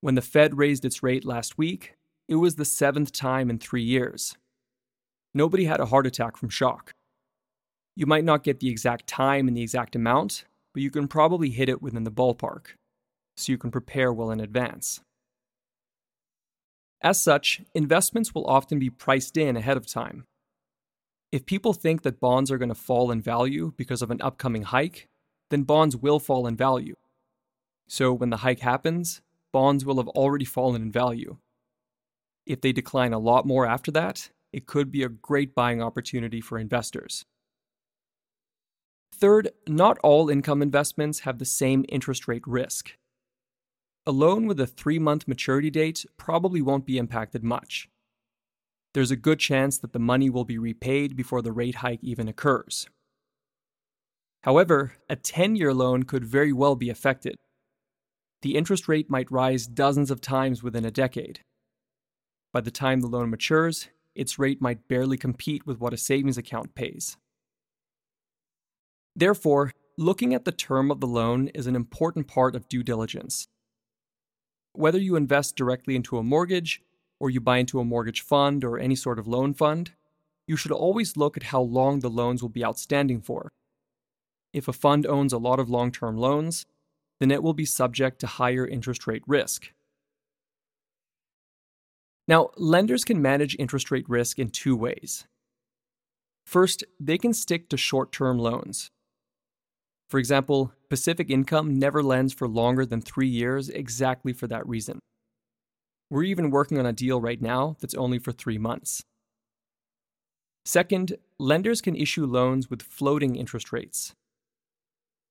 When 0.00 0.14
the 0.14 0.22
Fed 0.22 0.56
raised 0.56 0.84
its 0.84 1.02
rate 1.02 1.24
last 1.24 1.58
week, 1.58 1.94
it 2.28 2.36
was 2.36 2.56
the 2.56 2.64
seventh 2.64 3.12
time 3.12 3.50
in 3.50 3.58
three 3.58 3.82
years. 3.82 4.36
Nobody 5.34 5.66
had 5.66 5.80
a 5.80 5.86
heart 5.86 6.06
attack 6.06 6.36
from 6.36 6.48
shock. 6.48 6.94
You 7.94 8.06
might 8.06 8.24
not 8.24 8.42
get 8.42 8.60
the 8.60 8.68
exact 8.68 9.06
time 9.06 9.48
and 9.48 9.56
the 9.56 9.62
exact 9.62 9.94
amount, 9.94 10.44
but 10.74 10.82
you 10.82 10.90
can 10.90 11.08
probably 11.08 11.50
hit 11.50 11.68
it 11.68 11.82
within 11.82 12.04
the 12.04 12.10
ballpark, 12.10 12.68
so 13.36 13.52
you 13.52 13.58
can 13.58 13.70
prepare 13.70 14.12
well 14.12 14.30
in 14.30 14.40
advance. 14.40 15.00
As 17.02 17.22
such, 17.22 17.62
investments 17.74 18.34
will 18.34 18.46
often 18.46 18.78
be 18.78 18.90
priced 18.90 19.36
in 19.36 19.56
ahead 19.56 19.76
of 19.76 19.86
time. 19.86 20.24
If 21.30 21.46
people 21.46 21.72
think 21.72 22.02
that 22.02 22.20
bonds 22.20 22.50
are 22.50 22.58
going 22.58 22.70
to 22.70 22.74
fall 22.74 23.10
in 23.10 23.20
value 23.20 23.72
because 23.76 24.02
of 24.02 24.10
an 24.10 24.20
upcoming 24.22 24.62
hike, 24.62 25.06
then 25.50 25.62
bonds 25.62 25.96
will 25.96 26.18
fall 26.18 26.46
in 26.46 26.56
value. 26.56 26.96
So 27.88 28.12
when 28.12 28.30
the 28.30 28.38
hike 28.38 28.60
happens, 28.60 29.20
bonds 29.52 29.84
will 29.84 29.96
have 29.96 30.08
already 30.08 30.44
fallen 30.44 30.82
in 30.82 30.92
value. 30.92 31.38
If 32.44 32.60
they 32.60 32.72
decline 32.72 33.12
a 33.12 33.18
lot 33.18 33.46
more 33.46 33.66
after 33.66 33.90
that, 33.92 34.30
it 34.52 34.66
could 34.66 34.90
be 34.90 35.02
a 35.02 35.08
great 35.08 35.54
buying 35.54 35.82
opportunity 35.82 36.40
for 36.40 36.58
investors. 36.58 37.24
Third, 39.14 39.50
not 39.66 39.98
all 40.02 40.28
income 40.28 40.62
investments 40.62 41.20
have 41.20 41.38
the 41.38 41.44
same 41.44 41.84
interest 41.88 42.28
rate 42.28 42.46
risk. 42.46 42.96
A 44.06 44.12
loan 44.12 44.46
with 44.46 44.60
a 44.60 44.66
three 44.66 44.98
month 44.98 45.26
maturity 45.26 45.70
date 45.70 46.04
probably 46.16 46.62
won't 46.62 46.86
be 46.86 46.98
impacted 46.98 47.42
much. 47.42 47.88
There's 48.94 49.10
a 49.10 49.16
good 49.16 49.38
chance 49.38 49.78
that 49.78 49.92
the 49.92 49.98
money 49.98 50.30
will 50.30 50.44
be 50.44 50.58
repaid 50.58 51.16
before 51.16 51.42
the 51.42 51.52
rate 51.52 51.76
hike 51.76 52.02
even 52.02 52.28
occurs. 52.28 52.88
However, 54.46 54.92
a 55.10 55.16
10 55.16 55.56
year 55.56 55.74
loan 55.74 56.04
could 56.04 56.24
very 56.24 56.52
well 56.52 56.76
be 56.76 56.88
affected. 56.88 57.34
The 58.42 58.54
interest 58.54 58.86
rate 58.86 59.10
might 59.10 59.30
rise 59.30 59.66
dozens 59.66 60.08
of 60.08 60.20
times 60.20 60.62
within 60.62 60.84
a 60.84 60.90
decade. 60.92 61.40
By 62.52 62.60
the 62.60 62.70
time 62.70 63.00
the 63.00 63.08
loan 63.08 63.28
matures, 63.28 63.88
its 64.14 64.38
rate 64.38 64.62
might 64.62 64.86
barely 64.86 65.18
compete 65.18 65.66
with 65.66 65.80
what 65.80 65.92
a 65.92 65.96
savings 65.96 66.38
account 66.38 66.76
pays. 66.76 67.16
Therefore, 69.16 69.72
looking 69.98 70.32
at 70.32 70.44
the 70.44 70.52
term 70.52 70.92
of 70.92 71.00
the 71.00 71.08
loan 71.08 71.48
is 71.48 71.66
an 71.66 71.74
important 71.74 72.28
part 72.28 72.54
of 72.54 72.68
due 72.68 72.84
diligence. 72.84 73.48
Whether 74.74 75.00
you 75.00 75.16
invest 75.16 75.56
directly 75.56 75.96
into 75.96 76.18
a 76.18 76.22
mortgage, 76.22 76.82
or 77.18 77.30
you 77.30 77.40
buy 77.40 77.58
into 77.58 77.80
a 77.80 77.84
mortgage 77.84 78.20
fund 78.20 78.62
or 78.62 78.78
any 78.78 78.94
sort 78.94 79.18
of 79.18 79.26
loan 79.26 79.54
fund, 79.54 79.92
you 80.46 80.56
should 80.56 80.70
always 80.70 81.16
look 81.16 81.36
at 81.36 81.44
how 81.44 81.62
long 81.62 81.98
the 81.98 82.10
loans 82.10 82.42
will 82.42 82.50
be 82.50 82.64
outstanding 82.64 83.20
for. 83.20 83.50
If 84.56 84.68
a 84.68 84.72
fund 84.72 85.04
owns 85.04 85.34
a 85.34 85.38
lot 85.38 85.60
of 85.60 85.68
long 85.68 85.92
term 85.92 86.16
loans, 86.16 86.64
then 87.20 87.30
it 87.30 87.42
will 87.42 87.52
be 87.52 87.66
subject 87.66 88.18
to 88.20 88.26
higher 88.26 88.66
interest 88.66 89.06
rate 89.06 89.22
risk. 89.26 89.70
Now, 92.26 92.48
lenders 92.56 93.04
can 93.04 93.20
manage 93.20 93.54
interest 93.58 93.90
rate 93.90 94.08
risk 94.08 94.38
in 94.38 94.48
two 94.48 94.74
ways. 94.74 95.26
First, 96.46 96.84
they 96.98 97.18
can 97.18 97.34
stick 97.34 97.68
to 97.68 97.76
short 97.76 98.12
term 98.12 98.38
loans. 98.38 98.90
For 100.08 100.18
example, 100.18 100.72
Pacific 100.88 101.28
Income 101.28 101.78
never 101.78 102.02
lends 102.02 102.32
for 102.32 102.48
longer 102.48 102.86
than 102.86 103.02
three 103.02 103.28
years 103.28 103.68
exactly 103.68 104.32
for 104.32 104.46
that 104.46 104.66
reason. 104.66 105.00
We're 106.08 106.22
even 106.22 106.50
working 106.50 106.78
on 106.78 106.86
a 106.86 106.94
deal 106.94 107.20
right 107.20 107.42
now 107.42 107.76
that's 107.80 107.94
only 107.94 108.18
for 108.18 108.32
three 108.32 108.58
months. 108.58 109.02
Second, 110.64 111.18
lenders 111.38 111.82
can 111.82 111.94
issue 111.94 112.24
loans 112.24 112.70
with 112.70 112.80
floating 112.80 113.36
interest 113.36 113.70
rates 113.70 114.14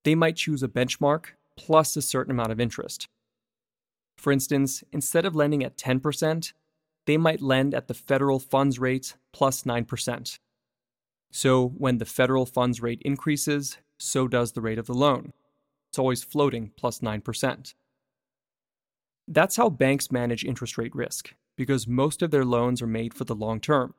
they 0.05 0.15
might 0.15 0.37
choose 0.37 0.63
a 0.63 0.69
benchmark 0.69 1.25
plus 1.57 1.97
a 1.97 2.01
certain 2.01 2.31
amount 2.31 2.51
of 2.51 2.59
interest. 2.59 3.07
For 4.17 4.31
instance, 4.31 4.83
instead 4.93 5.25
of 5.25 5.35
lending 5.35 5.63
at 5.63 5.77
10%, 5.77 6.53
they 7.05 7.17
might 7.17 7.41
lend 7.41 7.73
at 7.73 7.87
the 7.87 7.93
federal 7.93 8.39
funds 8.39 8.79
rate 8.79 9.15
plus 9.33 9.63
9%. 9.63 10.39
So 11.31 11.67
when 11.67 11.97
the 11.97 12.05
federal 12.05 12.45
funds 12.45 12.81
rate 12.81 13.01
increases, 13.03 13.77
so 13.97 14.27
does 14.27 14.53
the 14.53 14.61
rate 14.61 14.77
of 14.77 14.85
the 14.87 14.93
loan. 14.93 15.33
It's 15.89 15.99
always 15.99 16.23
floating 16.23 16.71
plus 16.77 16.99
9%. 16.99 17.73
That's 19.27 19.55
how 19.55 19.69
banks 19.69 20.11
manage 20.11 20.45
interest 20.45 20.77
rate 20.77 20.95
risk, 20.95 21.33
because 21.57 21.87
most 21.87 22.21
of 22.21 22.31
their 22.31 22.45
loans 22.45 22.81
are 22.81 22.87
made 22.87 23.13
for 23.13 23.23
the 23.23 23.35
long 23.35 23.59
term. 23.59 23.95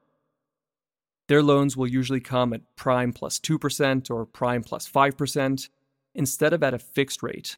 Their 1.28 1.42
loans 1.42 1.76
will 1.76 1.88
usually 1.88 2.20
come 2.20 2.52
at 2.52 2.76
prime 2.76 3.12
plus 3.12 3.40
2% 3.40 4.10
or 4.10 4.24
prime 4.24 4.62
plus 4.62 4.88
5%, 4.88 5.68
instead 6.16 6.52
of 6.52 6.62
at 6.62 6.74
a 6.74 6.79
fixed 6.79 7.22
rate. 7.22 7.57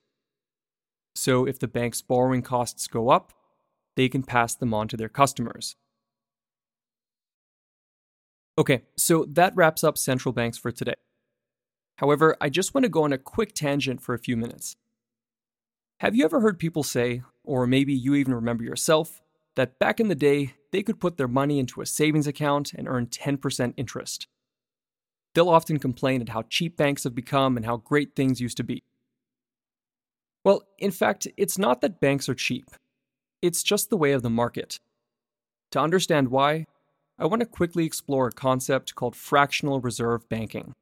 So 1.14 1.46
if 1.46 1.58
the 1.58 1.68
bank's 1.68 2.02
borrowing 2.02 2.42
costs 2.42 2.86
go 2.86 3.08
up, 3.08 3.32
they 3.96 4.08
can 4.08 4.22
pass 4.22 4.54
them 4.54 4.74
on 4.74 4.88
to 4.88 4.96
their 4.96 5.08
customers. 5.08 5.76
Okay, 8.56 8.82
so 8.96 9.24
that 9.28 9.54
wraps 9.56 9.82
up 9.82 9.96
central 9.96 10.32
banks 10.32 10.58
for 10.58 10.70
today. 10.70 10.94
However, 11.96 12.36
I 12.40 12.48
just 12.48 12.74
want 12.74 12.84
to 12.84 12.88
go 12.88 13.04
on 13.04 13.12
a 13.12 13.18
quick 13.18 13.54
tangent 13.54 14.00
for 14.00 14.14
a 14.14 14.18
few 14.18 14.36
minutes. 14.36 14.76
Have 16.00 16.14
you 16.14 16.24
ever 16.24 16.40
heard 16.40 16.60
people 16.60 16.84
say, 16.84 17.22
or 17.42 17.66
maybe 17.66 17.92
you 17.92 18.14
even 18.14 18.34
remember 18.34 18.62
yourself, 18.62 19.20
that 19.56 19.80
back 19.80 19.98
in 19.98 20.06
the 20.06 20.14
day, 20.14 20.54
they 20.70 20.84
could 20.84 21.00
put 21.00 21.16
their 21.16 21.26
money 21.26 21.58
into 21.58 21.80
a 21.80 21.86
savings 21.86 22.28
account 22.28 22.72
and 22.72 22.86
earn 22.86 23.06
10% 23.06 23.74
interest? 23.76 24.28
They'll 25.38 25.50
often 25.50 25.78
complain 25.78 26.20
at 26.20 26.30
how 26.30 26.42
cheap 26.50 26.76
banks 26.76 27.04
have 27.04 27.14
become 27.14 27.56
and 27.56 27.64
how 27.64 27.76
great 27.76 28.16
things 28.16 28.40
used 28.40 28.56
to 28.56 28.64
be. 28.64 28.82
Well, 30.44 30.64
in 30.80 30.90
fact, 30.90 31.28
it's 31.36 31.56
not 31.56 31.80
that 31.80 32.00
banks 32.00 32.28
are 32.28 32.34
cheap, 32.34 32.64
it's 33.40 33.62
just 33.62 33.88
the 33.88 33.96
way 33.96 34.10
of 34.10 34.22
the 34.22 34.30
market. 34.30 34.80
To 35.70 35.78
understand 35.78 36.32
why, 36.32 36.64
I 37.20 37.26
want 37.26 37.38
to 37.38 37.46
quickly 37.46 37.86
explore 37.86 38.26
a 38.26 38.32
concept 38.32 38.96
called 38.96 39.14
fractional 39.14 39.80
reserve 39.80 40.28
banking. 40.28 40.74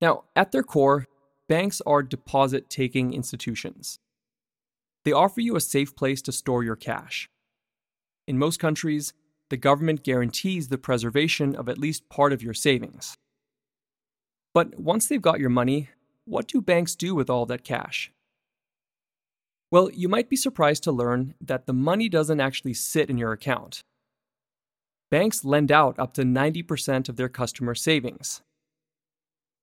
Now, 0.00 0.24
at 0.34 0.52
their 0.52 0.62
core, 0.62 1.08
banks 1.46 1.82
are 1.84 2.02
deposit 2.02 2.70
taking 2.70 3.12
institutions. 3.12 3.98
They 5.04 5.12
offer 5.12 5.42
you 5.42 5.56
a 5.56 5.60
safe 5.60 5.94
place 5.94 6.22
to 6.22 6.32
store 6.32 6.64
your 6.64 6.76
cash. 6.76 7.28
In 8.26 8.38
most 8.38 8.58
countries, 8.58 9.12
the 9.50 9.56
government 9.56 10.02
guarantees 10.02 10.68
the 10.68 10.78
preservation 10.78 11.56
of 11.56 11.68
at 11.68 11.78
least 11.78 12.08
part 12.08 12.32
of 12.32 12.42
your 12.42 12.54
savings. 12.54 13.16
But 14.54 14.78
once 14.78 15.06
they've 15.06 15.22
got 15.22 15.40
your 15.40 15.50
money, 15.50 15.90
what 16.24 16.48
do 16.48 16.60
banks 16.60 16.94
do 16.94 17.14
with 17.14 17.30
all 17.30 17.46
that 17.46 17.64
cash? 17.64 18.12
Well, 19.70 19.90
you 19.90 20.08
might 20.08 20.28
be 20.28 20.36
surprised 20.36 20.82
to 20.84 20.92
learn 20.92 21.34
that 21.40 21.66
the 21.66 21.72
money 21.72 22.08
doesn't 22.08 22.40
actually 22.40 22.74
sit 22.74 23.10
in 23.10 23.18
your 23.18 23.32
account. 23.32 23.82
Banks 25.10 25.44
lend 25.44 25.72
out 25.72 25.98
up 25.98 26.14
to 26.14 26.22
90% 26.22 27.08
of 27.08 27.16
their 27.16 27.28
customer 27.28 27.74
savings. 27.74 28.42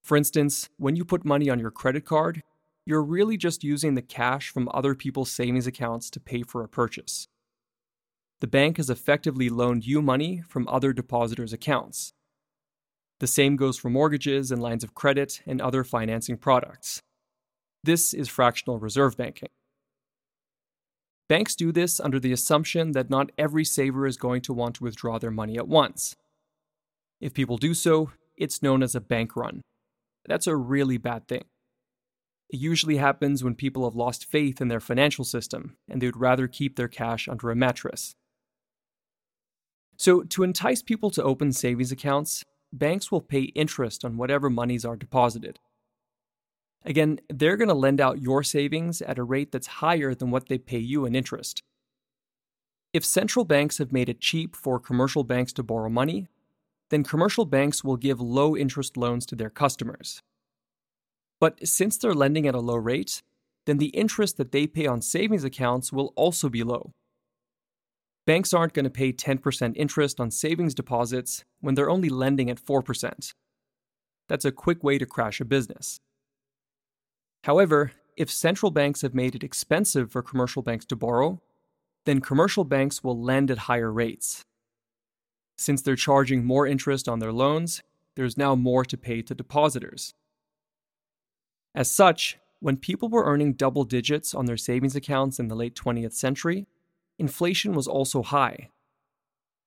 For 0.04 0.18
instance, 0.18 0.70
when 0.78 0.96
you 0.96 1.06
put 1.06 1.26
money 1.26 1.50
on 1.50 1.60
your 1.60 1.72
credit 1.72 2.06
card, 2.06 2.44
you're 2.86 3.04
really 3.04 3.38
just 3.38 3.64
using 3.64 3.96
the 3.96 4.02
cash 4.02 4.50
from 4.50 4.70
other 4.72 4.94
people's 4.94 5.32
savings 5.32 5.66
accounts 5.66 6.12
to 6.12 6.20
pay 6.20 6.44
for 6.44 6.64
a 6.64 6.70
purchase 6.70 7.28
the 8.46 8.52
bank 8.52 8.78
has 8.78 8.92
effectively 8.92 9.50
loaned 9.50 9.88
you 9.88 10.04
money 10.04 10.44
from 10.48 10.68
other 10.68 10.94
depositors' 10.94 11.52
accounts. 11.52 12.14
The 13.20 13.26
same 13.26 13.56
goes 13.56 13.76
for 13.76 13.90
mortgages 13.90 14.52
and 14.52 14.62
lines 14.62 14.84
of 14.84 14.94
credit 14.94 15.42
and 15.48 15.60
other 15.60 15.84
financing 15.84 16.38
products. 16.38 17.02
This 17.84 18.14
is 18.14 18.30
fractional 18.30 18.78
reserve 18.78 19.18
banking. 19.18 19.50
Banks 21.28 21.56
do 21.56 21.72
this 21.72 22.00
under 22.00 22.20
the 22.20 22.32
assumption 22.32 22.92
that 22.92 23.10
not 23.10 23.32
every 23.36 23.66
saver 23.66 24.06
is 24.06 24.16
going 24.16 24.44
to 24.44 24.54
want 24.54 24.76
to 24.76 24.84
withdraw 24.84 25.18
their 25.18 25.32
money 25.32 25.58
at 25.58 25.68
once. 25.68 26.16
If 27.20 27.34
people 27.34 27.58
do 27.58 27.74
so, 27.74 28.12
it's 28.38 28.62
known 28.62 28.84
as 28.84 28.94
a 28.94 29.02
bank 29.02 29.36
run. 29.36 29.64
That's 30.28 30.46
a 30.46 30.56
really 30.56 31.00
bad 31.00 31.28
thing. 31.28 31.46
It 32.52 32.60
usually 32.60 32.98
happens 32.98 33.44
when 33.44 33.56
people 33.56 33.86
have 33.86 33.96
lost 33.96 34.30
faith 34.30 34.62
in 34.62 34.68
their 34.68 34.80
financial 34.80 35.26
system 35.26 35.78
and 35.90 36.00
they 36.00 36.06
would 36.06 36.22
rather 36.22 36.48
keep 36.48 36.76
their 36.76 36.88
cash 36.88 37.28
under 37.28 37.50
a 37.50 37.56
mattress. 37.56 38.14
So, 39.98 40.24
to 40.24 40.44
entice 40.44 40.82
people 40.82 41.10
to 41.12 41.24
open 41.24 41.52
savings 41.54 41.92
accounts, 41.92 42.44
banks 42.74 43.12
will 43.12 43.22
pay 43.22 43.44
interest 43.44 44.04
on 44.04 44.18
whatever 44.18 44.50
monies 44.50 44.84
are 44.84 44.96
deposited. 44.96 45.60
Again, 46.84 47.20
they're 47.30 47.58
going 47.58 47.70
to 47.70 47.74
lend 47.74 48.00
out 48.00 48.22
your 48.22 48.44
savings 48.44 49.02
at 49.02 49.18
a 49.18 49.24
rate 49.24 49.52
that's 49.52 49.68
higher 49.68 50.14
than 50.14 50.30
what 50.30 50.50
they 50.50 50.58
pay 50.58 50.78
you 50.78 51.06
in 51.06 51.16
interest. 51.16 51.64
If 52.94 53.04
central 53.04 53.44
banks 53.44 53.80
have 53.80 53.92
made 53.92 54.08
it 54.08 54.22
cheap 54.22 54.56
for 54.56 54.80
commercial 54.80 55.24
banks 55.24 55.52
to 55.54 55.64
borrow 55.64 55.90
money, 55.90 56.28
then 56.90 57.04
commercial 57.04 57.46
banks 57.46 57.84
will 57.84 57.98
give 57.98 58.22
low 58.22 58.56
interest 58.56 58.96
loans 58.96 59.26
to 59.28 59.36
their 59.36 59.50
customers. 59.50 60.22
But 61.40 61.68
since 61.68 61.98
they're 61.98 62.14
lending 62.14 62.48
at 62.48 62.56
a 62.56 62.60
low 62.60 62.76
rate, 62.76 63.22
then 63.66 63.80
the 63.80 63.88
interest 63.88 64.38
that 64.38 64.52
they 64.52 64.68
pay 64.68 64.86
on 64.86 65.02
savings 65.02 65.44
accounts 65.44 65.92
will 65.92 66.14
also 66.16 66.50
be 66.50 66.64
low. 66.64 66.94
Banks 68.26 68.54
aren't 68.54 68.74
going 68.74 68.86
to 68.86 68.90
pay 68.90 69.14
10% 69.14 69.74
interest 69.76 70.20
on 70.20 70.32
savings 70.32 70.74
deposits 70.74 71.46
when 71.60 71.76
they're 71.76 71.90
only 71.90 72.10
lending 72.10 72.50
at 72.50 72.64
4%. 72.64 73.34
That's 74.28 74.46
a 74.46 74.52
quick 74.52 74.84
way 74.84 74.98
to 74.98 75.06
crash 75.06 75.40
a 75.40 75.46
business. 75.46 76.00
However, 77.44 77.92
if 78.18 78.32
central 78.32 78.72
banks 78.72 79.02
have 79.02 79.14
made 79.14 79.36
it 79.36 79.44
expensive 79.44 80.12
for 80.12 80.24
commercial 80.24 80.64
banks 80.64 80.86
to 80.86 80.96
borrow, 80.96 81.40
then 82.06 82.20
commercial 82.20 82.64
banks 82.64 83.04
will 83.04 83.22
lend 83.22 83.52
at 83.52 83.60
higher 83.60 83.92
rates. 83.92 84.44
Since 85.58 85.84
they're 85.84 85.96
charging 85.96 86.46
more 86.46 86.66
interest 86.66 87.08
on 87.08 87.20
their 87.20 87.32
loans, 87.32 87.84
there's 88.16 88.38
now 88.38 88.56
more 88.56 88.84
to 88.86 88.98
pay 88.98 89.22
to 89.22 89.36
depositors. 89.36 90.14
As 91.76 91.92
such, 91.92 92.40
when 92.60 92.78
people 92.78 93.10
were 93.10 93.26
earning 93.26 93.54
double 93.54 93.84
digits 93.84 94.34
on 94.34 94.46
their 94.46 94.58
savings 94.58 94.96
accounts 94.96 95.40
in 95.40 95.50
the 95.50 95.56
late 95.56 95.76
20th 95.76 96.14
century, 96.14 96.66
inflation 97.18 97.74
was 97.74 97.88
also 97.88 98.24
high. 98.24 98.70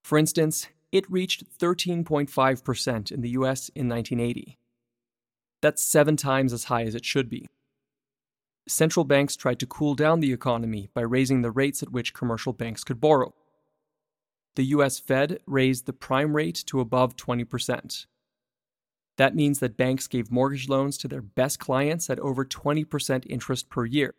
For 0.03 0.19
instance, 0.19 0.69
it 0.91 1.11
reached 1.11 1.45
13.5% 1.59 3.13
in 3.13 3.21
the 3.21 3.31
US 3.31 3.69
in 3.71 3.89
1980. 3.89 4.59
That's 5.61 5.83
seven 5.83 6.17
times 6.17 6.53
as 6.53 6.65
high 6.65 6.85
as 6.85 6.95
it 6.95 7.05
should 7.05 7.29
be. 7.29 7.47
Central 8.69 9.05
banks 9.05 9.35
tried 9.35 9.59
to 9.61 9.67
cool 9.67 9.95
down 9.95 10.21
the 10.21 10.33
economy 10.33 10.91
by 10.95 11.01
raising 11.01 11.43
the 11.43 11.51
rates 11.51 11.83
at 11.83 11.91
which 11.91 12.15
commercial 12.15 12.53
banks 12.53 12.85
could 12.85 13.01
borrow. 13.01 13.35
The 14.57 14.67
US 14.67 14.99
Fed 14.99 15.39
raised 15.47 15.87
the 15.87 15.93
prime 15.93 16.35
rate 16.35 16.63
to 16.67 16.81
above 16.81 17.17
20%. 17.17 18.07
That 19.17 19.35
means 19.35 19.59
that 19.59 19.77
banks 19.77 20.07
gave 20.07 20.31
mortgage 20.31 20.69
loans 20.69 20.97
to 20.99 21.09
their 21.09 21.23
best 21.23 21.59
clients 21.59 22.09
at 22.09 22.21
over 22.21 22.45
20% 22.45 23.27
interest 23.27 23.69
per 23.69 23.85
year. 23.85 24.15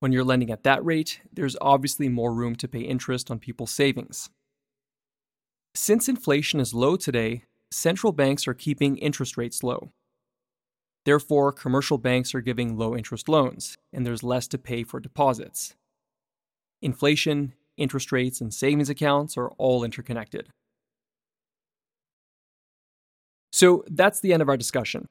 When 0.00 0.12
you're 0.12 0.24
lending 0.24 0.50
at 0.50 0.62
that 0.64 0.84
rate, 0.84 1.20
there's 1.32 1.56
obviously 1.60 2.08
more 2.08 2.32
room 2.34 2.54
to 2.56 2.68
pay 2.68 2.80
interest 2.80 3.30
on 3.30 3.38
people's 3.38 3.70
savings. 3.70 4.28
Since 5.74 6.08
inflation 6.08 6.60
is 6.60 6.74
low 6.74 6.96
today, 6.96 7.44
central 7.70 8.12
banks 8.12 8.46
are 8.46 8.54
keeping 8.54 8.96
interest 8.98 9.36
rates 9.36 9.62
low. 9.62 9.90
Therefore, 11.04 11.52
commercial 11.52 11.98
banks 11.98 12.34
are 12.34 12.40
giving 12.40 12.76
low 12.76 12.96
interest 12.96 13.28
loans, 13.28 13.76
and 13.92 14.04
there's 14.04 14.22
less 14.22 14.48
to 14.48 14.58
pay 14.58 14.82
for 14.82 15.00
deposits. 15.00 15.76
Inflation, 16.82 17.54
interest 17.76 18.12
rates, 18.12 18.40
and 18.40 18.52
savings 18.52 18.90
accounts 18.90 19.36
are 19.36 19.50
all 19.52 19.84
interconnected. 19.84 20.48
So 23.52 23.84
that's 23.86 24.20
the 24.20 24.32
end 24.32 24.42
of 24.42 24.48
our 24.48 24.56
discussion. 24.56 25.06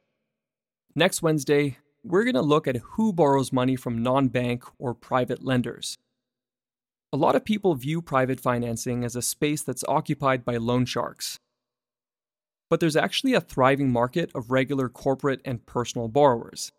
Next 0.95 1.21
Wednesday, 1.21 1.77
we're 2.05 2.23
going 2.23 2.35
to 2.35 2.41
look 2.41 2.67
at 2.67 2.77
who 2.93 3.11
borrows 3.11 3.51
money 3.51 3.75
from 3.75 4.03
non 4.03 4.27
bank 4.27 4.63
or 4.77 4.93
private 4.93 5.43
lenders. 5.43 5.97
A 7.11 7.17
lot 7.17 7.35
of 7.35 7.43
people 7.43 7.73
view 7.75 8.01
private 8.01 8.39
financing 8.39 9.03
as 9.03 9.15
a 9.15 9.21
space 9.21 9.63
that's 9.63 9.83
occupied 9.87 10.45
by 10.45 10.57
loan 10.57 10.85
sharks. 10.85 11.39
But 12.69 12.79
there's 12.79 12.95
actually 12.95 13.33
a 13.33 13.41
thriving 13.41 13.91
market 13.91 14.31
of 14.35 14.51
regular 14.51 14.89
corporate 14.89 15.41
and 15.45 15.65
personal 15.65 16.07
borrowers. 16.07 16.71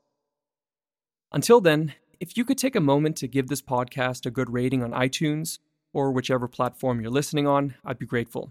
Until 1.32 1.60
then, 1.60 1.94
if 2.20 2.36
you 2.36 2.44
could 2.44 2.58
take 2.58 2.76
a 2.76 2.80
moment 2.80 3.16
to 3.16 3.28
give 3.28 3.48
this 3.48 3.62
podcast 3.62 4.26
a 4.26 4.30
good 4.30 4.50
rating 4.50 4.82
on 4.82 4.92
iTunes 4.92 5.58
or 5.92 6.12
whichever 6.12 6.48
platform 6.48 7.00
you're 7.00 7.10
listening 7.10 7.46
on, 7.46 7.74
I'd 7.84 7.98
be 7.98 8.06
grateful. 8.06 8.50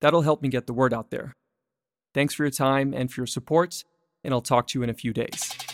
That'll 0.00 0.22
help 0.22 0.42
me 0.42 0.48
get 0.48 0.66
the 0.66 0.74
word 0.74 0.92
out 0.92 1.10
there. 1.10 1.32
Thanks 2.14 2.34
for 2.34 2.44
your 2.44 2.50
time 2.50 2.92
and 2.92 3.10
for 3.10 3.20
your 3.20 3.26
support, 3.26 3.84
and 4.22 4.34
I'll 4.34 4.40
talk 4.40 4.66
to 4.68 4.78
you 4.78 4.82
in 4.82 4.90
a 4.90 4.94
few 4.94 5.12
days. 5.12 5.67